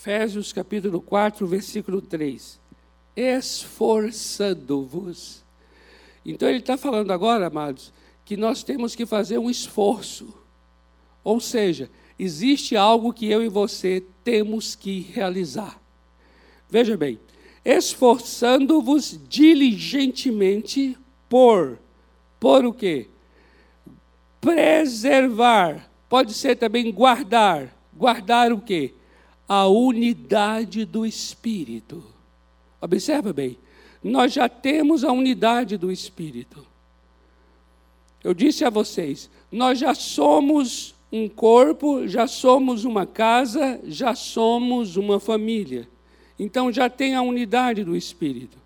Efésios 0.00 0.50
capítulo 0.50 0.98
4, 1.02 1.46
versículo 1.46 2.00
3. 2.00 2.58
Esforçando-vos. 3.14 5.44
Então 6.24 6.48
ele 6.48 6.60
está 6.60 6.78
falando 6.78 7.10
agora, 7.10 7.48
amados, 7.48 7.92
que 8.24 8.34
nós 8.34 8.62
temos 8.62 8.94
que 8.94 9.04
fazer 9.04 9.36
um 9.36 9.50
esforço. 9.50 10.32
Ou 11.22 11.38
seja, 11.38 11.90
existe 12.18 12.78
algo 12.78 13.12
que 13.12 13.30
eu 13.30 13.44
e 13.44 13.48
você 13.50 14.02
temos 14.24 14.74
que 14.74 15.00
realizar. 15.00 15.78
Veja 16.70 16.96
bem, 16.96 17.20
esforçando-vos 17.62 19.20
diligentemente 19.28 20.96
por, 21.28 21.78
por 22.40 22.64
o 22.64 22.72
quê? 22.72 23.06
Preservar, 24.40 25.90
pode 26.08 26.32
ser 26.32 26.56
também 26.56 26.90
guardar. 26.90 27.76
Guardar 27.94 28.50
o 28.50 28.62
quê? 28.62 28.94
A 29.52 29.66
unidade 29.66 30.84
do 30.84 31.04
Espírito. 31.04 32.04
Observa 32.80 33.32
bem, 33.32 33.58
nós 34.00 34.32
já 34.32 34.48
temos 34.48 35.02
a 35.02 35.10
unidade 35.10 35.76
do 35.76 35.90
Espírito. 35.90 36.64
Eu 38.22 38.32
disse 38.32 38.64
a 38.64 38.70
vocês, 38.70 39.28
nós 39.50 39.76
já 39.80 39.92
somos 39.92 40.94
um 41.10 41.28
corpo, 41.28 42.06
já 42.06 42.28
somos 42.28 42.84
uma 42.84 43.04
casa, 43.04 43.80
já 43.86 44.14
somos 44.14 44.94
uma 44.94 45.18
família. 45.18 45.88
Então 46.38 46.72
já 46.72 46.88
tem 46.88 47.16
a 47.16 47.22
unidade 47.22 47.82
do 47.82 47.96
Espírito. 47.96 48.56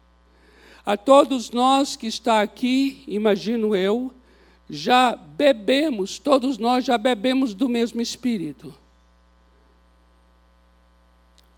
A 0.84 0.98
todos 0.98 1.50
nós 1.50 1.96
que 1.96 2.08
está 2.08 2.42
aqui, 2.42 3.02
imagino 3.08 3.74
eu, 3.74 4.12
já 4.68 5.16
bebemos, 5.16 6.18
todos 6.18 6.58
nós 6.58 6.84
já 6.84 6.98
bebemos 6.98 7.54
do 7.54 7.70
mesmo 7.70 8.02
Espírito. 8.02 8.83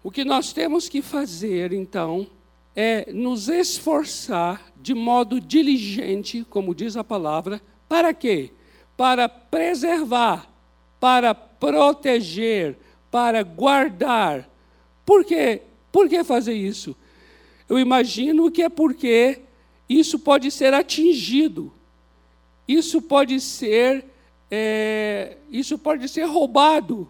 O 0.06 0.10
que 0.12 0.24
nós 0.24 0.52
temos 0.52 0.88
que 0.88 1.02
fazer, 1.02 1.72
então, 1.72 2.28
é 2.76 3.12
nos 3.12 3.48
esforçar 3.48 4.72
de 4.80 4.94
modo 4.94 5.40
diligente, 5.40 6.46
como 6.48 6.76
diz 6.76 6.96
a 6.96 7.02
palavra, 7.02 7.60
para 7.88 8.14
quê? 8.14 8.52
Para 8.96 9.28
preservar, 9.28 10.48
para 11.00 11.34
proteger, 11.34 12.78
para 13.10 13.42
guardar. 13.42 14.48
Por 15.04 15.24
quê? 15.24 15.62
Por 15.90 16.08
que 16.08 16.22
fazer 16.22 16.54
isso? 16.54 16.94
Eu 17.68 17.76
imagino 17.76 18.48
que 18.48 18.62
é 18.62 18.68
porque 18.68 19.40
isso 19.88 20.20
pode 20.20 20.52
ser 20.52 20.72
atingido, 20.72 21.72
isso 22.68 23.02
pode 23.02 23.40
ser, 23.40 24.04
é, 24.48 25.36
isso 25.50 25.76
pode 25.76 26.08
ser 26.08 26.26
roubado. 26.26 27.08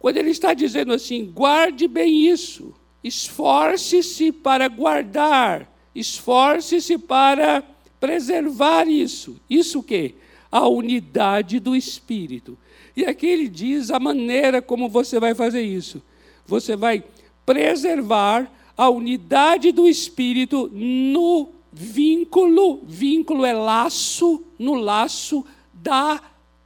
Quando 0.00 0.16
ele 0.16 0.30
está 0.30 0.54
dizendo 0.54 0.94
assim, 0.94 1.26
guarde 1.26 1.86
bem 1.86 2.26
isso, 2.26 2.72
esforce-se 3.04 4.32
para 4.32 4.66
guardar, 4.66 5.70
esforce-se 5.94 6.96
para 6.96 7.62
preservar 8.00 8.88
isso. 8.88 9.38
Isso 9.48 9.80
o 9.80 9.82
quê? 9.82 10.14
A 10.50 10.66
unidade 10.66 11.60
do 11.60 11.76
Espírito. 11.76 12.56
E 12.96 13.04
aqui 13.04 13.26
ele 13.26 13.46
diz 13.46 13.90
a 13.90 14.00
maneira 14.00 14.62
como 14.62 14.88
você 14.88 15.20
vai 15.20 15.34
fazer 15.34 15.60
isso. 15.60 16.02
Você 16.46 16.74
vai 16.74 17.04
preservar 17.44 18.50
a 18.74 18.88
unidade 18.88 19.70
do 19.70 19.86
Espírito 19.86 20.70
no 20.72 21.50
vínculo, 21.70 22.80
vínculo 22.84 23.44
é 23.44 23.52
laço, 23.52 24.42
no 24.58 24.74
laço 24.76 25.44
da 25.74 26.22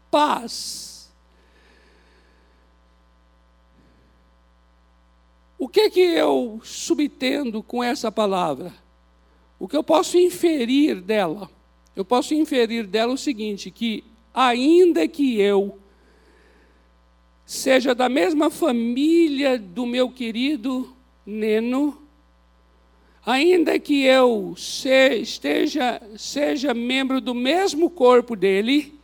paz. 0.09 0.94
O 5.65 5.69
que 5.69 5.89
que 5.89 6.01
eu 6.01 6.61
subtendo 6.63 7.63
com 7.63 7.83
essa 7.83 8.13
palavra? 8.13 8.71
O 9.59 9.67
que 9.67 9.75
eu 9.75 9.83
posso 9.83 10.19
inferir 10.19 11.01
dela? 11.01 11.51
Eu 11.97 12.05
posso 12.05 12.35
inferir 12.35 12.87
dela 12.87 13.15
o 13.15 13.17
seguinte, 13.17 13.71
que 13.71 14.05
ainda 14.35 15.09
que 15.09 15.41
eu 15.41 15.79
seja 17.47 17.95
da 17.95 18.11
mesma 18.11 18.51
família 18.51 19.59
do 19.59 19.87
meu 19.87 20.11
querido 20.11 20.95
Neno, 21.25 21.97
ainda 23.25 23.79
que 23.79 24.05
eu 24.05 24.55
se, 24.59 25.17
esteja 25.17 25.99
seja 26.15 26.75
membro 26.75 27.23
do 27.23 27.35
mesmo 27.35 27.89
corpo 27.89 28.37
dele, 28.37 29.01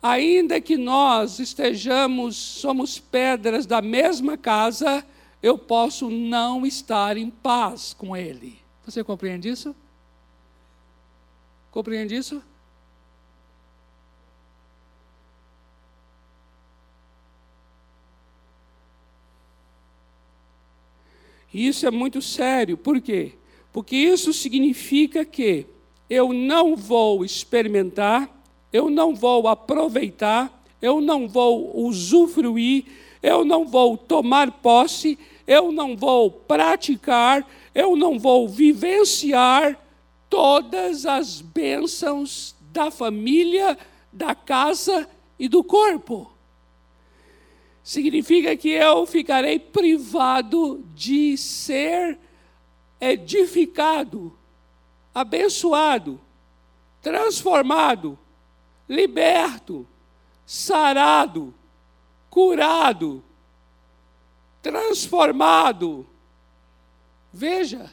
ainda 0.00 0.60
que 0.60 0.76
nós 0.76 1.40
estejamos 1.40 2.36
somos 2.36 3.00
pedras 3.00 3.66
da 3.66 3.82
mesma 3.82 4.36
casa, 4.36 5.04
eu 5.42 5.56
posso 5.56 6.10
não 6.10 6.66
estar 6.66 7.16
em 7.16 7.30
paz 7.30 7.94
com 7.94 8.16
Ele. 8.16 8.58
Você 8.84 9.04
compreende 9.04 9.48
isso? 9.48 9.74
Compreende 11.70 12.16
isso? 12.16 12.42
E 21.52 21.66
isso 21.66 21.86
é 21.86 21.90
muito 21.90 22.20
sério, 22.20 22.76
por 22.76 23.00
quê? 23.00 23.32
Porque 23.72 23.96
isso 23.96 24.32
significa 24.32 25.24
que 25.24 25.66
eu 26.08 26.32
não 26.32 26.76
vou 26.76 27.24
experimentar, 27.24 28.30
eu 28.72 28.90
não 28.90 29.14
vou 29.14 29.48
aproveitar, 29.48 30.64
eu 30.80 31.00
não 31.00 31.26
vou 31.26 31.76
usufruir, 31.76 32.84
eu 33.22 33.44
não 33.44 33.66
vou 33.66 33.96
tomar 33.96 34.50
posse, 34.50 35.18
eu 35.46 35.72
não 35.72 35.96
vou 35.96 36.30
praticar, 36.30 37.46
eu 37.74 37.96
não 37.96 38.18
vou 38.18 38.48
vivenciar 38.48 39.78
todas 40.28 41.06
as 41.06 41.40
bênçãos 41.40 42.54
da 42.72 42.90
família, 42.90 43.78
da 44.12 44.34
casa 44.34 45.08
e 45.38 45.48
do 45.48 45.64
corpo. 45.64 46.30
Significa 47.82 48.54
que 48.56 48.68
eu 48.68 49.06
ficarei 49.06 49.58
privado 49.58 50.84
de 50.94 51.36
ser 51.38 52.18
edificado, 53.00 54.36
abençoado, 55.14 56.20
transformado, 57.00 58.18
liberto, 58.88 59.86
sarado, 60.44 61.54
curado, 62.30 63.22
transformado. 64.62 66.06
Veja, 67.32 67.92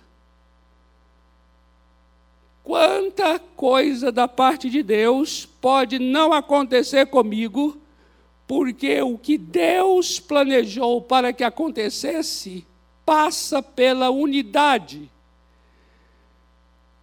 quanta 2.64 3.40
coisa 3.40 4.12
da 4.12 4.28
parte 4.28 4.70
de 4.70 4.82
Deus 4.82 5.46
pode 5.46 6.00
não 6.00 6.34
acontecer 6.34 7.08
comigo, 7.08 7.78
porque 8.48 9.02
o 9.02 9.18
que 9.18 9.38
Deus 9.38 10.20
planejou 10.20 11.02
para 11.02 11.34
que 11.34 11.44
acontecesse 11.44 12.66
passa 13.06 13.62
pela 13.62 14.10
unidade. 14.10 15.12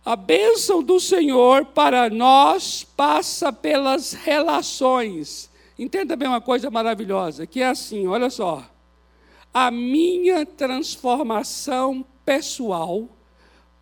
A 0.05 0.16
bênção 0.16 0.83
do 0.83 0.99
Senhor 0.99 1.66
para 1.66 2.11
nós 2.11 2.83
passa 2.83 3.53
pelas 3.53 4.12
relações. 4.12 5.49
Entenda 5.83 6.14
bem 6.14 6.29
uma 6.29 6.40
coisa 6.40 6.71
maravilhosa, 6.71 7.45
que 7.45 7.61
é 7.61 7.66
assim, 7.66 8.07
olha 8.07 8.31
só. 8.31 8.64
A 9.53 9.68
minha 9.68 10.47
transformação 10.47 12.07
pessoal 12.25 13.09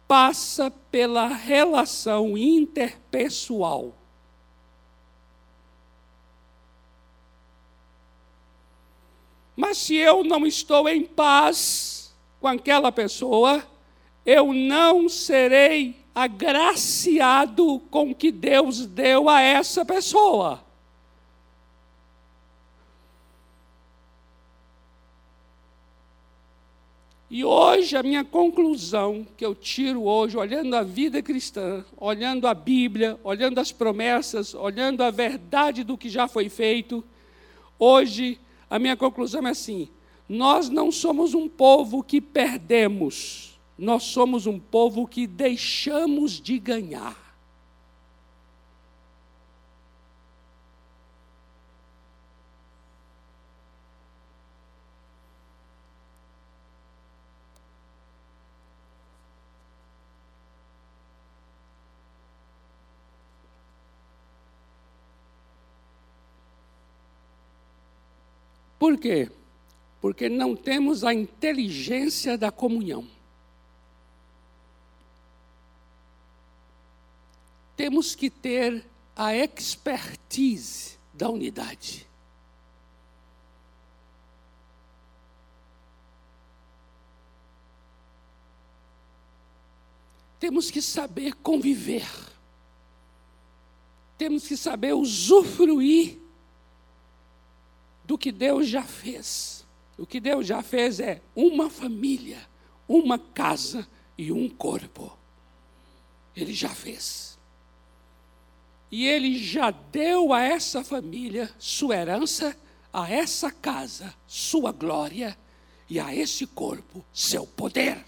passa 0.08 0.70
pela 0.90 1.26
relação 1.26 2.38
interpessoal. 2.38 3.94
Mas 9.54 9.76
se 9.76 9.94
eu 9.94 10.24
não 10.24 10.46
estou 10.46 10.88
em 10.88 11.04
paz 11.04 12.16
com 12.40 12.48
aquela 12.48 12.90
pessoa, 12.90 13.62
eu 14.24 14.54
não 14.54 15.06
serei 15.06 16.02
agraciado 16.14 17.78
com 17.90 18.12
o 18.12 18.14
que 18.14 18.32
Deus 18.32 18.86
deu 18.86 19.28
a 19.28 19.42
essa 19.42 19.84
pessoa. 19.84 20.69
E 27.30 27.44
hoje 27.44 27.96
a 27.96 28.02
minha 28.02 28.24
conclusão 28.24 29.24
que 29.36 29.46
eu 29.46 29.54
tiro 29.54 30.02
hoje, 30.02 30.36
olhando 30.36 30.74
a 30.74 30.82
vida 30.82 31.22
cristã, 31.22 31.84
olhando 31.96 32.48
a 32.48 32.52
Bíblia, 32.52 33.20
olhando 33.22 33.60
as 33.60 33.70
promessas, 33.70 34.52
olhando 34.52 35.04
a 35.04 35.12
verdade 35.12 35.84
do 35.84 35.96
que 35.96 36.08
já 36.08 36.26
foi 36.26 36.48
feito, 36.48 37.04
hoje 37.78 38.40
a 38.68 38.80
minha 38.80 38.96
conclusão 38.96 39.46
é 39.46 39.50
assim: 39.50 39.88
nós 40.28 40.68
não 40.68 40.90
somos 40.90 41.32
um 41.32 41.48
povo 41.48 42.02
que 42.02 42.20
perdemos, 42.20 43.60
nós 43.78 44.02
somos 44.02 44.48
um 44.48 44.58
povo 44.58 45.06
que 45.06 45.24
deixamos 45.24 46.40
de 46.40 46.58
ganhar. 46.58 47.29
Por 68.80 68.96
quê? 68.96 69.30
Porque 70.00 70.26
não 70.26 70.56
temos 70.56 71.04
a 71.04 71.12
inteligência 71.12 72.38
da 72.38 72.50
comunhão. 72.50 73.06
Temos 77.76 78.14
que 78.14 78.30
ter 78.30 78.82
a 79.14 79.36
expertise 79.36 80.98
da 81.12 81.28
unidade. 81.28 82.06
Temos 90.38 90.70
que 90.70 90.80
saber 90.80 91.34
conviver. 91.34 92.08
Temos 94.16 94.48
que 94.48 94.56
saber 94.56 94.94
usufruir 94.94 96.29
do 98.10 98.18
que 98.18 98.32
Deus 98.32 98.66
já 98.66 98.82
fez. 98.82 99.64
O 99.96 100.04
que 100.04 100.18
Deus 100.18 100.44
já 100.44 100.64
fez 100.64 100.98
é 100.98 101.22
uma 101.32 101.70
família, 101.70 102.38
uma 102.88 103.16
casa 103.16 103.86
e 104.18 104.32
um 104.32 104.48
corpo. 104.48 105.16
Ele 106.34 106.52
já 106.52 106.70
fez. 106.70 107.38
E 108.90 109.06
ele 109.06 109.38
já 109.38 109.70
deu 109.70 110.32
a 110.32 110.42
essa 110.42 110.82
família 110.82 111.48
sua 111.56 111.94
herança, 111.98 112.56
a 112.92 113.08
essa 113.08 113.48
casa 113.48 114.12
sua 114.26 114.72
glória 114.72 115.38
e 115.88 116.00
a 116.00 116.12
esse 116.12 116.48
corpo 116.48 117.04
seu 117.12 117.46
poder. 117.46 118.04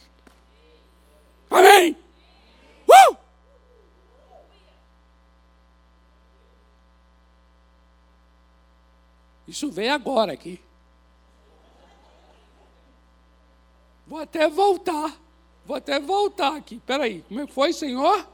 Amém? 1.48 1.96
Isso 9.46 9.70
veio 9.70 9.92
agora 9.92 10.32
aqui. 10.32 10.60
Vou 14.06 14.20
até 14.20 14.48
voltar. 14.48 15.16
Vou 15.64 15.76
até 15.76 15.98
voltar 15.98 16.56
aqui. 16.56 16.80
Peraí, 16.84 17.24
como 17.28 17.40
é 17.40 17.46
foi, 17.46 17.72
Senhor? 17.72 18.28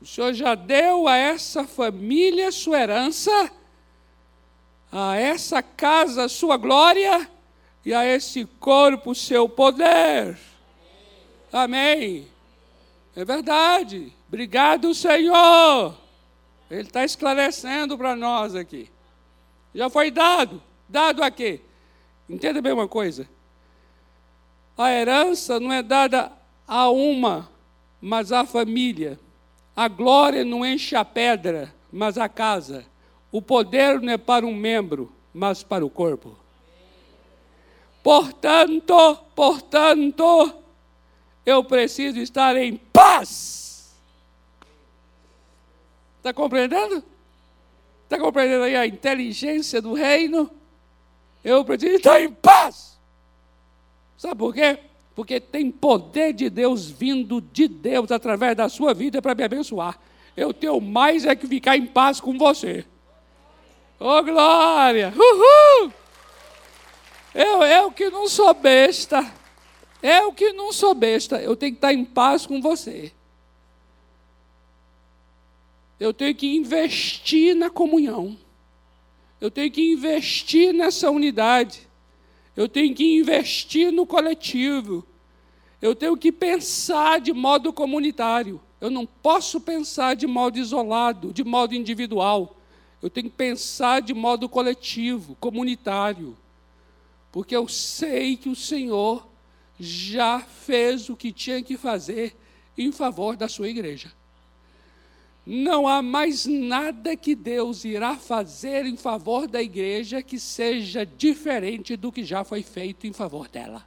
O 0.00 0.06
Senhor 0.06 0.34
já 0.34 0.54
deu 0.54 1.08
a 1.08 1.16
essa 1.16 1.64
família 1.64 2.52
sua 2.52 2.80
herança, 2.80 3.50
a 4.92 5.16
essa 5.16 5.62
casa 5.62 6.28
sua 6.28 6.56
glória 6.56 7.30
e 7.84 7.94
a 7.94 8.04
esse 8.04 8.44
corpo 8.44 9.14
seu 9.14 9.48
poder. 9.48 10.38
Amém. 11.52 12.28
É 13.16 13.24
verdade. 13.24 14.12
Obrigado, 14.28 14.94
Senhor. 14.94 15.96
Ele 16.70 16.82
está 16.82 17.04
esclarecendo 17.04 17.96
para 17.96 18.16
nós 18.16 18.54
aqui. 18.54 18.90
Já 19.74 19.90
foi 19.90 20.10
dado. 20.10 20.62
Dado 20.88 21.22
a 21.22 21.30
quê? 21.30 21.60
Entenda 22.28 22.62
bem 22.62 22.72
uma 22.72 22.86
coisa. 22.86 23.28
A 24.76 24.90
herança 24.92 25.58
não 25.58 25.72
é 25.72 25.82
dada 25.82 26.32
a 26.66 26.88
uma, 26.90 27.50
mas 28.00 28.32
à 28.32 28.44
família. 28.44 29.18
A 29.74 29.88
glória 29.88 30.44
não 30.44 30.64
enche 30.64 30.94
a 30.94 31.04
pedra, 31.04 31.74
mas 31.92 32.16
a 32.16 32.28
casa. 32.28 32.86
O 33.30 33.42
poder 33.42 34.00
não 34.00 34.12
é 34.12 34.18
para 34.18 34.46
um 34.46 34.54
membro, 34.54 35.12
mas 35.32 35.62
para 35.62 35.84
o 35.84 35.90
corpo. 35.90 36.36
Portanto, 38.02 39.16
portanto, 39.34 40.54
eu 41.44 41.64
preciso 41.64 42.18
estar 42.18 42.56
em 42.56 42.76
paz. 42.76 43.94
Está 46.18 46.32
compreendendo? 46.32 47.02
Está 48.14 48.24
compreendendo 48.24 48.62
aí 48.62 48.76
a 48.76 48.86
inteligência 48.86 49.82
do 49.82 49.92
reino? 49.92 50.48
Eu 51.42 51.64
preciso 51.64 51.96
estar 51.96 52.20
em 52.20 52.30
paz. 52.30 52.96
Sabe 54.16 54.36
por 54.36 54.54
quê? 54.54 54.78
Porque 55.16 55.40
tem 55.40 55.68
poder 55.68 56.32
de 56.32 56.48
Deus 56.48 56.88
vindo 56.88 57.40
de 57.40 57.66
Deus 57.66 58.12
através 58.12 58.56
da 58.56 58.68
sua 58.68 58.94
vida 58.94 59.20
para 59.20 59.34
me 59.34 59.42
abençoar. 59.42 59.98
Eu 60.36 60.54
tenho 60.54 60.80
mais 60.80 61.24
é 61.24 61.34
que 61.34 61.48
ficar 61.48 61.76
em 61.76 61.86
paz 61.86 62.20
com 62.20 62.38
você. 62.38 62.84
Oh, 63.98 64.22
glória! 64.22 65.12
Uhul! 65.16 65.92
Eu, 67.34 67.64
eu 67.64 67.90
que 67.90 68.10
não 68.10 68.28
sou 68.28 68.54
besta. 68.54 69.28
Eu 70.00 70.32
que 70.32 70.52
não 70.52 70.72
sou 70.72 70.94
besta. 70.94 71.42
Eu 71.42 71.56
tenho 71.56 71.72
que 71.72 71.78
estar 71.78 71.92
em 71.92 72.04
paz 72.04 72.46
com 72.46 72.62
você. 72.62 73.10
Eu 75.98 76.12
tenho 76.12 76.34
que 76.34 76.56
investir 76.56 77.54
na 77.54 77.70
comunhão. 77.70 78.36
Eu 79.40 79.50
tenho 79.50 79.70
que 79.70 79.92
investir 79.92 80.72
nessa 80.72 81.10
unidade. 81.10 81.88
Eu 82.56 82.68
tenho 82.68 82.94
que 82.94 83.18
investir 83.18 83.92
no 83.92 84.06
coletivo. 84.06 85.06
Eu 85.80 85.94
tenho 85.94 86.16
que 86.16 86.32
pensar 86.32 87.20
de 87.20 87.32
modo 87.32 87.72
comunitário. 87.72 88.60
Eu 88.80 88.90
não 88.90 89.06
posso 89.06 89.60
pensar 89.60 90.14
de 90.14 90.26
modo 90.26 90.58
isolado, 90.58 91.32
de 91.32 91.44
modo 91.44 91.74
individual. 91.74 92.56
Eu 93.02 93.10
tenho 93.10 93.28
que 93.28 93.36
pensar 93.36 94.00
de 94.00 94.14
modo 94.14 94.48
coletivo, 94.48 95.36
comunitário. 95.36 96.36
Porque 97.30 97.54
eu 97.54 97.68
sei 97.68 98.36
que 98.36 98.48
o 98.48 98.56
Senhor 98.56 99.26
já 99.78 100.40
fez 100.40 101.08
o 101.08 101.16
que 101.16 101.32
tinha 101.32 101.62
que 101.62 101.76
fazer 101.76 102.34
em 102.78 102.90
favor 102.92 103.36
da 103.36 103.48
sua 103.48 103.68
igreja. 103.68 104.12
Não 105.46 105.86
há 105.86 106.00
mais 106.00 106.46
nada 106.46 107.16
que 107.16 107.34
Deus 107.34 107.84
irá 107.84 108.16
fazer 108.16 108.86
em 108.86 108.96
favor 108.96 109.46
da 109.46 109.62
igreja 109.62 110.22
que 110.22 110.38
seja 110.38 111.04
diferente 111.04 111.96
do 111.96 112.10
que 112.10 112.24
já 112.24 112.44
foi 112.44 112.62
feito 112.62 113.06
em 113.06 113.12
favor 113.12 113.48
dela. 113.48 113.86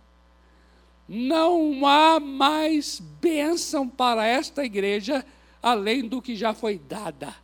Não 1.08 1.86
há 1.86 2.20
mais 2.20 3.00
bênção 3.00 3.88
para 3.88 4.26
esta 4.26 4.64
igreja 4.64 5.26
além 5.62 6.08
do 6.08 6.22
que 6.22 6.36
já 6.36 6.54
foi 6.54 6.78
dada. 6.78 7.36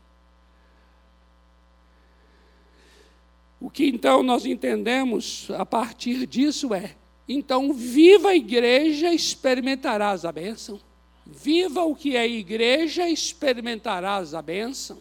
O 3.59 3.69
que 3.69 3.87
então 3.87 4.21
nós 4.21 4.45
entendemos 4.45 5.49
a 5.51 5.65
partir 5.65 6.27
disso 6.27 6.73
é: 6.73 6.95
então, 7.27 7.73
viva 7.73 8.29
a 8.29 8.35
igreja, 8.35 9.13
experimentarás 9.13 10.25
a 10.25 10.31
bênção. 10.31 10.79
Viva 11.25 11.83
o 11.83 11.95
que 11.95 12.15
é 12.17 12.27
igreja, 12.27 13.07
experimentarás 13.07 14.33
a 14.33 14.41
bênção. 14.41 14.99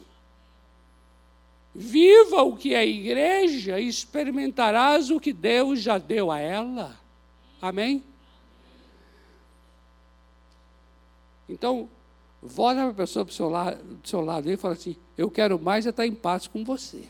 Viva 1.75 2.43
o 2.43 2.57
que 2.57 2.75
é 2.75 2.87
igreja, 2.87 3.81
experimentarás 3.81 5.11
o 5.11 5.19
que 5.19 5.33
Deus 5.33 5.81
já 5.81 5.99
deu 5.99 6.31
a 6.31 6.39
ela. 6.39 7.01
Amém? 7.61 8.05
Então, 11.49 11.89
volta 12.43 12.81
para 12.81 12.91
a 12.91 12.95
pessoa 12.95 13.25
do 13.25 13.33
seu 13.33 13.49
lado, 13.49 13.83
do 13.83 14.09
seu 14.09 14.21
lado 14.21 14.51
e 14.51 14.57
fala 14.57 14.75
assim: 14.75 14.97
Eu 15.17 15.31
quero 15.31 15.59
mais 15.59 15.87
é 15.87 15.91
estar 15.91 16.07
em 16.07 16.15
paz 16.15 16.47
com 16.47 16.65
você. 16.65 17.09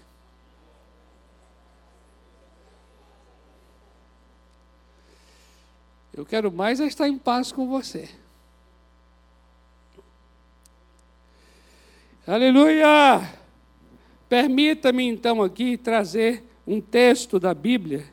Eu 6.14 6.26
quero 6.26 6.52
mais 6.52 6.80
é 6.80 6.86
estar 6.86 7.08
em 7.08 7.18
paz 7.18 7.50
com 7.50 7.68
você. 7.68 8.08
Aleluia! 12.32 13.30
Permita-me 14.26 15.06
então 15.06 15.42
aqui 15.42 15.76
trazer 15.76 16.42
um 16.66 16.80
texto 16.80 17.38
da 17.38 17.52
Bíblia 17.52 18.06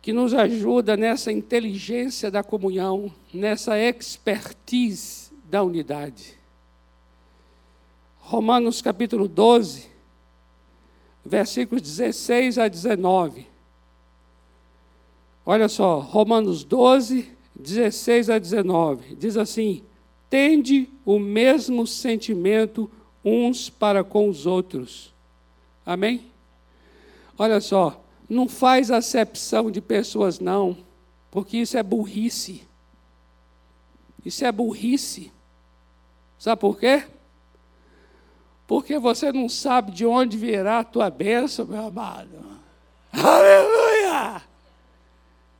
que 0.00 0.12
nos 0.12 0.32
ajuda 0.32 0.96
nessa 0.96 1.32
inteligência 1.32 2.30
da 2.30 2.44
comunhão, 2.44 3.12
nessa 3.34 3.76
expertise 3.76 5.32
da 5.50 5.64
unidade. 5.64 6.38
Romanos 8.20 8.80
capítulo 8.80 9.26
12, 9.26 9.88
versículos 11.26 11.82
16 11.82 12.56
a 12.58 12.68
19. 12.68 13.48
Olha 15.44 15.68
só, 15.68 15.98
Romanos 15.98 16.62
12, 16.62 17.28
16 17.56 18.30
a 18.30 18.38
19. 18.38 19.16
Diz 19.16 19.36
assim: 19.36 19.82
Tende 20.30 20.88
o 21.04 21.18
mesmo 21.18 21.86
sentimento 21.86 22.88
uns 23.24 23.68
para 23.68 24.04
com 24.04 24.28
os 24.28 24.46
outros. 24.46 25.12
Amém? 25.84 26.30
Olha 27.36 27.60
só, 27.60 28.02
não 28.28 28.48
faz 28.48 28.90
acepção 28.90 29.70
de 29.70 29.80
pessoas, 29.80 30.38
não, 30.38 30.78
porque 31.30 31.56
isso 31.56 31.76
é 31.76 31.82
burrice. 31.82 32.62
Isso 34.24 34.44
é 34.44 34.52
burrice. 34.52 35.32
Sabe 36.38 36.60
por 36.60 36.78
quê? 36.78 37.04
Porque 38.66 38.98
você 38.98 39.32
não 39.32 39.48
sabe 39.48 39.90
de 39.90 40.06
onde 40.06 40.36
virá 40.36 40.78
a 40.78 40.84
tua 40.84 41.10
bênção, 41.10 41.66
meu 41.66 41.86
amado. 41.86 42.38
Aleluia! 43.12 44.42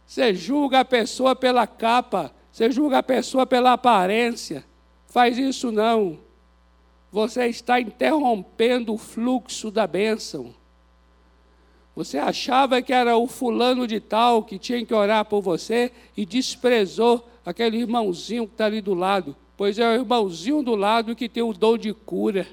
Você 0.06 0.34
julga 0.34 0.80
a 0.80 0.84
pessoa 0.84 1.34
pela 1.34 1.66
capa, 1.66 2.32
você 2.52 2.70
julga 2.70 2.98
a 2.98 3.02
pessoa 3.02 3.46
pela 3.46 3.72
aparência. 3.72 4.64
Faz 5.06 5.38
isso 5.38 5.70
não. 5.70 6.18
Você 7.12 7.46
está 7.46 7.80
interrompendo 7.80 8.94
o 8.94 8.98
fluxo 8.98 9.70
da 9.70 9.86
bênção. 9.86 10.54
Você 11.94 12.18
achava 12.18 12.80
que 12.80 12.92
era 12.92 13.16
o 13.16 13.26
fulano 13.26 13.86
de 13.86 14.00
tal 14.00 14.44
que 14.44 14.58
tinha 14.58 14.84
que 14.84 14.94
orar 14.94 15.24
por 15.24 15.40
você 15.40 15.92
e 16.16 16.24
desprezou 16.24 17.28
aquele 17.44 17.78
irmãozinho 17.78 18.46
que 18.46 18.54
está 18.54 18.66
ali 18.66 18.80
do 18.80 18.94
lado, 18.94 19.36
pois 19.56 19.78
é 19.78 19.88
o 19.88 19.94
irmãozinho 19.94 20.62
do 20.62 20.74
lado 20.74 21.16
que 21.16 21.28
tem 21.28 21.42
o 21.42 21.52
dom 21.52 21.76
de 21.76 21.92
cura. 21.92 22.46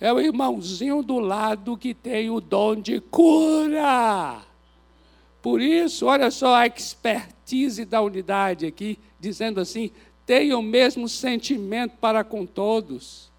É 0.00 0.12
o 0.12 0.20
irmãozinho 0.20 1.02
do 1.02 1.18
lado 1.18 1.76
que 1.76 1.94
tem 1.94 2.30
o 2.30 2.40
dom 2.40 2.76
de 2.76 3.00
cura. 3.00 4.42
Por 5.42 5.60
isso, 5.60 6.06
olha 6.06 6.30
só 6.30 6.54
a 6.54 6.66
expertise 7.48 7.84
da 7.84 8.02
unidade 8.02 8.66
aqui, 8.66 8.98
dizendo 9.18 9.60
assim: 9.60 9.90
tenha 10.26 10.58
o 10.58 10.62
mesmo 10.62 11.08
sentimento 11.08 11.96
para 11.98 12.22
com 12.22 12.44
todos. 12.44 13.30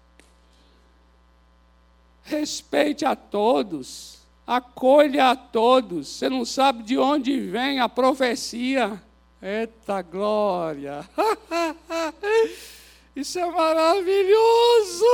Respeite 2.22 3.04
a 3.04 3.14
todos, 3.14 4.18
acolha 4.46 5.30
a 5.30 5.36
todos. 5.36 6.08
Você 6.08 6.28
não 6.28 6.44
sabe 6.44 6.82
de 6.82 6.98
onde 6.98 7.40
vem 7.40 7.80
a 7.80 7.88
profecia. 7.88 9.00
Eita 9.40 10.02
glória! 10.02 11.08
Isso 13.16 13.38
é 13.38 13.46
maravilhoso! 13.46 15.04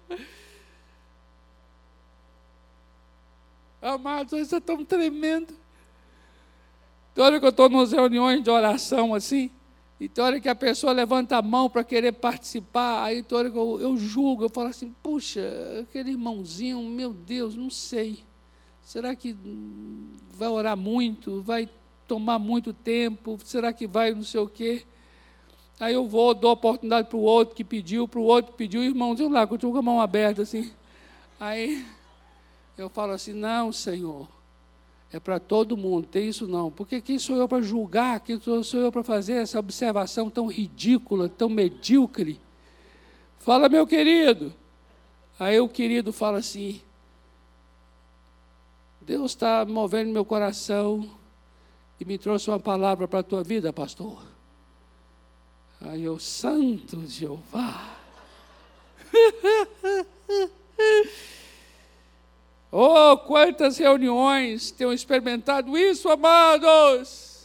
Amados, 3.80 4.40
isso 4.40 4.56
é 4.56 4.60
tão 4.60 4.84
tremendo. 4.84 5.54
Tem 7.16 7.24
hora 7.24 7.40
que 7.40 7.46
eu 7.46 7.50
estou 7.50 7.70
nas 7.70 7.92
reuniões 7.92 8.44
de 8.44 8.50
oração 8.50 9.14
assim, 9.14 9.50
e 9.98 10.06
tem 10.06 10.22
hora 10.22 10.38
que 10.38 10.50
a 10.50 10.54
pessoa 10.54 10.92
levanta 10.92 11.38
a 11.38 11.40
mão 11.40 11.70
para 11.70 11.82
querer 11.82 12.12
participar, 12.12 13.04
aí 13.04 13.22
tem 13.22 13.38
hora 13.38 13.50
que 13.50 13.56
eu, 13.56 13.80
eu 13.80 13.96
julgo, 13.96 14.44
eu 14.44 14.50
falo 14.50 14.68
assim, 14.68 14.94
puxa, 15.02 15.40
aquele 15.80 16.10
irmãozinho, 16.10 16.78
meu 16.82 17.14
Deus, 17.14 17.56
não 17.56 17.70
sei. 17.70 18.22
Será 18.82 19.16
que 19.16 19.34
vai 20.34 20.48
orar 20.48 20.76
muito? 20.76 21.40
Vai 21.40 21.70
tomar 22.06 22.38
muito 22.38 22.74
tempo? 22.74 23.38
Será 23.42 23.72
que 23.72 23.86
vai 23.86 24.12
não 24.12 24.22
sei 24.22 24.40
o 24.40 24.46
quê? 24.46 24.84
Aí 25.80 25.94
eu 25.94 26.06
vou, 26.06 26.34
dou 26.34 26.52
oportunidade 26.52 27.08
para 27.08 27.16
o 27.16 27.22
outro 27.22 27.56
que 27.56 27.64
pediu, 27.64 28.06
para 28.06 28.20
o 28.20 28.24
outro 28.24 28.52
que 28.52 28.58
pediu, 28.58 28.84
irmãozinho 28.84 29.30
lá, 29.30 29.46
continua 29.46 29.72
com 29.72 29.78
a 29.78 29.82
mão 29.82 30.02
aberta 30.02 30.42
assim. 30.42 30.70
Aí 31.40 31.82
eu 32.76 32.90
falo 32.90 33.12
assim: 33.12 33.32
não, 33.32 33.72
Senhor, 33.72 34.28
é 35.12 35.20
para 35.20 35.38
todo 35.38 35.76
mundo, 35.76 36.06
tem 36.06 36.28
isso 36.28 36.48
não. 36.48 36.70
Porque 36.70 37.00
quem 37.00 37.18
sou 37.18 37.36
eu 37.36 37.48
para 37.48 37.62
julgar? 37.62 38.20
Quem 38.20 38.40
sou 38.40 38.80
eu 38.80 38.92
para 38.92 39.02
fazer 39.02 39.34
essa 39.34 39.58
observação 39.58 40.28
tão 40.28 40.46
ridícula, 40.46 41.28
tão 41.28 41.48
medíocre? 41.48 42.40
Fala, 43.38 43.68
meu 43.68 43.86
querido. 43.86 44.52
Aí 45.38 45.60
o 45.60 45.68
querido 45.68 46.12
fala 46.12 46.38
assim: 46.38 46.80
Deus 49.00 49.32
está 49.32 49.64
movendo 49.64 50.12
meu 50.12 50.24
coração 50.24 51.08
e 52.00 52.04
me 52.04 52.18
trouxe 52.18 52.50
uma 52.50 52.58
palavra 52.58 53.06
para 53.06 53.20
a 53.20 53.22
tua 53.22 53.44
vida, 53.44 53.72
pastor. 53.72 54.24
Aí 55.80 56.02
eu, 56.02 56.18
Santo 56.18 57.06
Jeová. 57.06 57.96
Oh, 62.70 63.16
quantas 63.18 63.78
reuniões 63.78 64.70
tenham 64.70 64.92
experimentado 64.92 65.76
isso, 65.78 66.08
amados! 66.08 67.36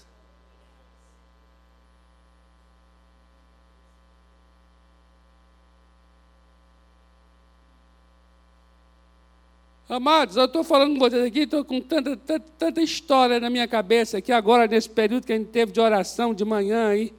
Amados, 9.91 10.38
eu 10.38 10.45
estou 10.45 10.63
falando 10.63 10.93
com 10.93 10.99
vocês 10.99 11.21
aqui, 11.21 11.41
estou 11.41 11.65
com 11.65 11.81
tanta, 11.81 12.15
tanta, 12.15 12.45
tanta, 12.57 12.81
história 12.81 13.41
na 13.41 13.49
minha 13.49 13.67
cabeça 13.67 14.19
aqui 14.19 14.31
agora, 14.31 14.65
nesse 14.65 14.89
período 14.89 15.25
que 15.25 15.34
a 15.34 15.38
gente 15.38 15.49
teve 15.49 15.73
de 15.73 15.81
oração 15.81 16.34
de 16.34 16.45
manhã 16.45 16.88
aí. 16.88 17.13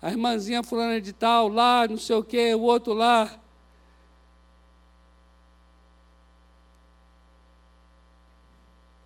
A 0.00 0.08
irmãzinha 0.08 0.62
fulana 0.62 1.00
de 1.00 1.12
tal, 1.12 1.48
lá, 1.48 1.88
não 1.88 1.96
sei 1.96 2.14
o 2.14 2.22
quê, 2.22 2.54
o 2.54 2.60
outro 2.60 2.92
lá. 2.92 3.43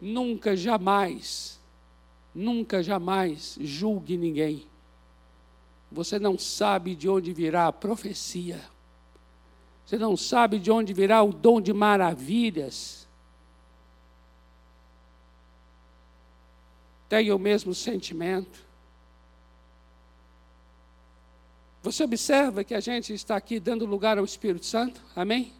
Nunca, 0.01 0.57
jamais, 0.57 1.59
nunca, 2.35 2.83
jamais 2.83 3.59
julgue 3.61 4.17
ninguém. 4.17 4.67
Você 5.91 6.19
não 6.19 6.39
sabe 6.39 6.95
de 6.95 7.09
onde 7.09 7.33
virá 7.33 7.67
a 7.67 7.73
profecia. 7.73 8.61
Você 9.85 9.97
não 9.97 10.17
sabe 10.17 10.59
de 10.59 10.71
onde 10.71 10.93
virá 10.93 11.23
o 11.23 11.33
dom 11.33 11.61
de 11.61 11.73
maravilhas. 11.73 13.09
Tenha 17.09 17.35
o 17.35 17.39
mesmo 17.39 17.75
sentimento. 17.75 18.69
Você 21.83 22.05
observa 22.05 22.63
que 22.63 22.75
a 22.75 22.81
gente 22.81 23.15
está 23.15 23.35
aqui 23.35 23.59
dando 23.59 23.87
lugar 23.87 24.19
ao 24.19 24.25
Espírito 24.25 24.67
Santo? 24.67 25.01
Amém? 25.17 25.55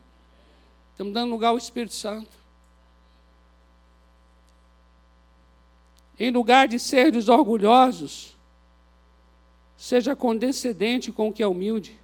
Estamos 0.93 1.15
dando 1.15 1.31
lugar 1.31 1.49
ao 1.49 1.59
Espírito 1.59 1.95
Santo. 1.95 2.38
Em 6.19 6.31
lugar 6.31 6.67
de 6.67 6.79
ser 6.79 7.13
orgulhosos, 7.29 8.37
seja 9.77 10.17
condescendente 10.17 11.13
com 11.13 11.29
o 11.29 11.33
que 11.33 11.43
é 11.43 11.47
humilde. 11.47 11.99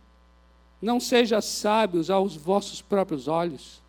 Não 0.81 1.00
seja 1.00 1.40
sábios 1.40 2.11
aos 2.11 2.37
vossos 2.37 2.81
próprios 2.81 3.27
olhos. 3.27 3.83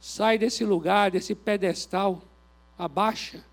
Sai 0.00 0.38
desse 0.38 0.64
lugar, 0.64 1.10
desse 1.10 1.34
pedestal, 1.34 2.22
abaixa. 2.78 3.44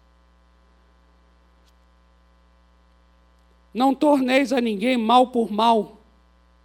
Não 3.73 3.93
torneis 3.93 4.53
a 4.53 4.61
ninguém 4.61 4.95
mal 4.95 5.27
por 5.27 5.51
mal. 5.51 5.97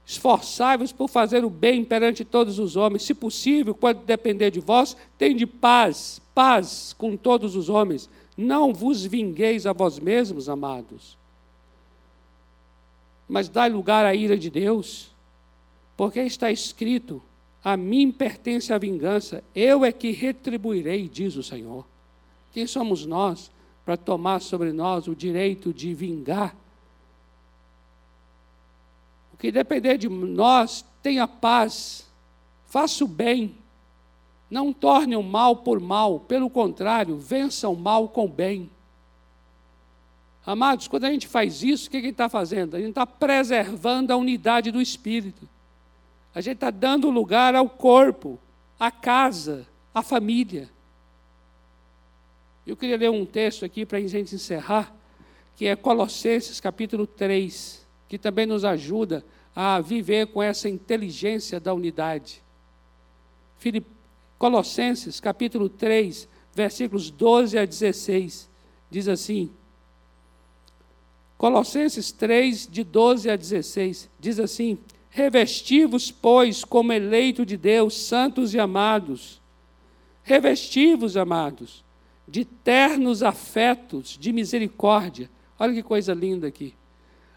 Esforçai-vos 0.07 0.93
por 0.93 1.09
fazer 1.09 1.45
o 1.45 1.51
bem 1.51 1.85
perante 1.85 2.25
todos 2.25 2.59
os 2.61 2.77
homens. 2.77 3.03
Se 3.03 3.15
possível, 3.15 3.75
quando 3.75 4.05
depender 4.05 4.51
de 4.51 4.61
vós, 4.61 4.97
tende 5.19 5.47
paz, 5.47 6.21
paz 6.35 6.95
com 6.97 7.17
todos 7.17 7.57
os 7.57 7.69
homens. 7.69 8.09
Não 8.37 8.73
vos 8.73 9.05
vingueis 9.05 9.67
a 9.67 9.73
vós 9.73 9.99
mesmos, 9.99 10.49
amados, 10.49 11.19
mas 13.29 13.49
dai 13.49 13.69
lugar 13.69 14.05
à 14.05 14.15
ira 14.15 14.37
de 14.37 14.51
Deus, 14.51 15.11
porque 15.97 16.21
está 16.21 16.51
escrito: 16.51 17.23
a 17.63 17.77
mim 17.77 18.11
pertence 18.11 18.73
a 18.73 18.79
vingança, 18.79 19.45
eu 19.55 19.85
é 19.85 19.93
que 19.93 20.11
retribuirei, 20.11 21.09
diz 21.09 21.37
o 21.37 21.43
Senhor. 21.43 21.85
Quem 22.53 22.67
somos 22.67 23.07
nós 23.07 23.51
para 23.85 23.97
tomar 23.97 24.41
sobre 24.41 24.73
nós 24.73 25.07
o 25.07 25.15
direito 25.15 25.73
de 25.73 25.95
vingar? 25.95 26.57
Que 29.41 29.51
depender 29.51 29.97
de 29.97 30.07
nós, 30.07 30.85
tenha 31.03 31.27
paz, 31.27 32.07
faça 32.67 33.03
o 33.03 33.09
bem, 33.09 33.55
não 34.51 34.73
torne 34.73 35.17
o 35.17 35.23
mal 35.23 35.57
por 35.57 35.79
mal, 35.79 36.21
pelo 36.21 36.51
contrário, 36.51 37.17
vença 37.17 37.69
o 37.69 37.77
mal 37.77 38.09
com 38.09 38.25
o 38.25 38.29
bem. 38.29 38.71
Amados, 40.45 40.89
quando 40.89 41.05
a 41.05 41.11
gente 41.11 41.29
faz 41.29 41.63
isso, 41.63 41.87
o 41.87 41.91
que 41.91 41.99
a 41.99 42.01
gente 42.01 42.13
está 42.13 42.29
fazendo? 42.29 42.75
A 42.75 42.81
gente 42.81 42.91
está 42.91 43.07
preservando 43.07 44.13
a 44.13 44.17
unidade 44.17 44.71
do 44.71 44.81
Espírito. 44.81 45.49
A 46.35 46.41
gente 46.41 46.57
está 46.57 46.71
dando 46.71 47.11
lugar 47.11 47.55
ao 47.55 47.69
corpo, 47.69 48.39
à 48.79 48.91
casa, 48.91 49.67
à 49.95 50.03
família. 50.03 50.69
Eu 52.67 52.77
queria 52.77 52.97
ler 52.97 53.11
um 53.11 53.25
texto 53.25 53.65
aqui 53.65 53.87
para 53.87 53.99
a 53.99 54.07
gente 54.07 54.35
encerrar, 54.35 54.93
que 55.55 55.67
é 55.67 55.77
Colossenses 55.77 56.59
capítulo 56.59 57.07
3 57.07 57.81
que 58.11 58.19
também 58.19 58.45
nos 58.45 58.65
ajuda 58.65 59.25
a 59.55 59.81
viver 59.81 60.27
com 60.27 60.43
essa 60.43 60.69
inteligência 60.69 61.61
da 61.61 61.73
unidade. 61.73 62.43
Colossenses, 64.41 65.21
capítulo 65.21 65.69
3, 65.69 66.27
versículos 66.55 67.11
12 67.11 67.59
a 67.59 67.67
16, 67.67 68.49
diz 68.91 69.07
assim: 69.07 69.51
Colossenses 71.37 72.11
3, 72.11 72.67
de 72.67 72.83
12 72.83 73.29
a 73.29 73.37
16, 73.37 74.09
diz 74.19 74.41
assim: 74.41 74.79
Revestivos, 75.11 76.11
pois, 76.11 76.65
como 76.65 76.91
eleito 76.91 77.45
de 77.45 77.59
Deus, 77.59 77.95
santos 77.95 78.55
e 78.55 78.59
amados, 78.59 79.43
revestivos, 80.23 81.19
amados, 81.19 81.85
de 82.27 82.47
ternos 82.47 83.23
afetos, 83.23 84.17
de 84.19 84.33
misericórdia. 84.33 85.29
Olha 85.59 85.75
que 85.75 85.83
coisa 85.83 86.15
linda 86.15 86.47
aqui. 86.47 86.75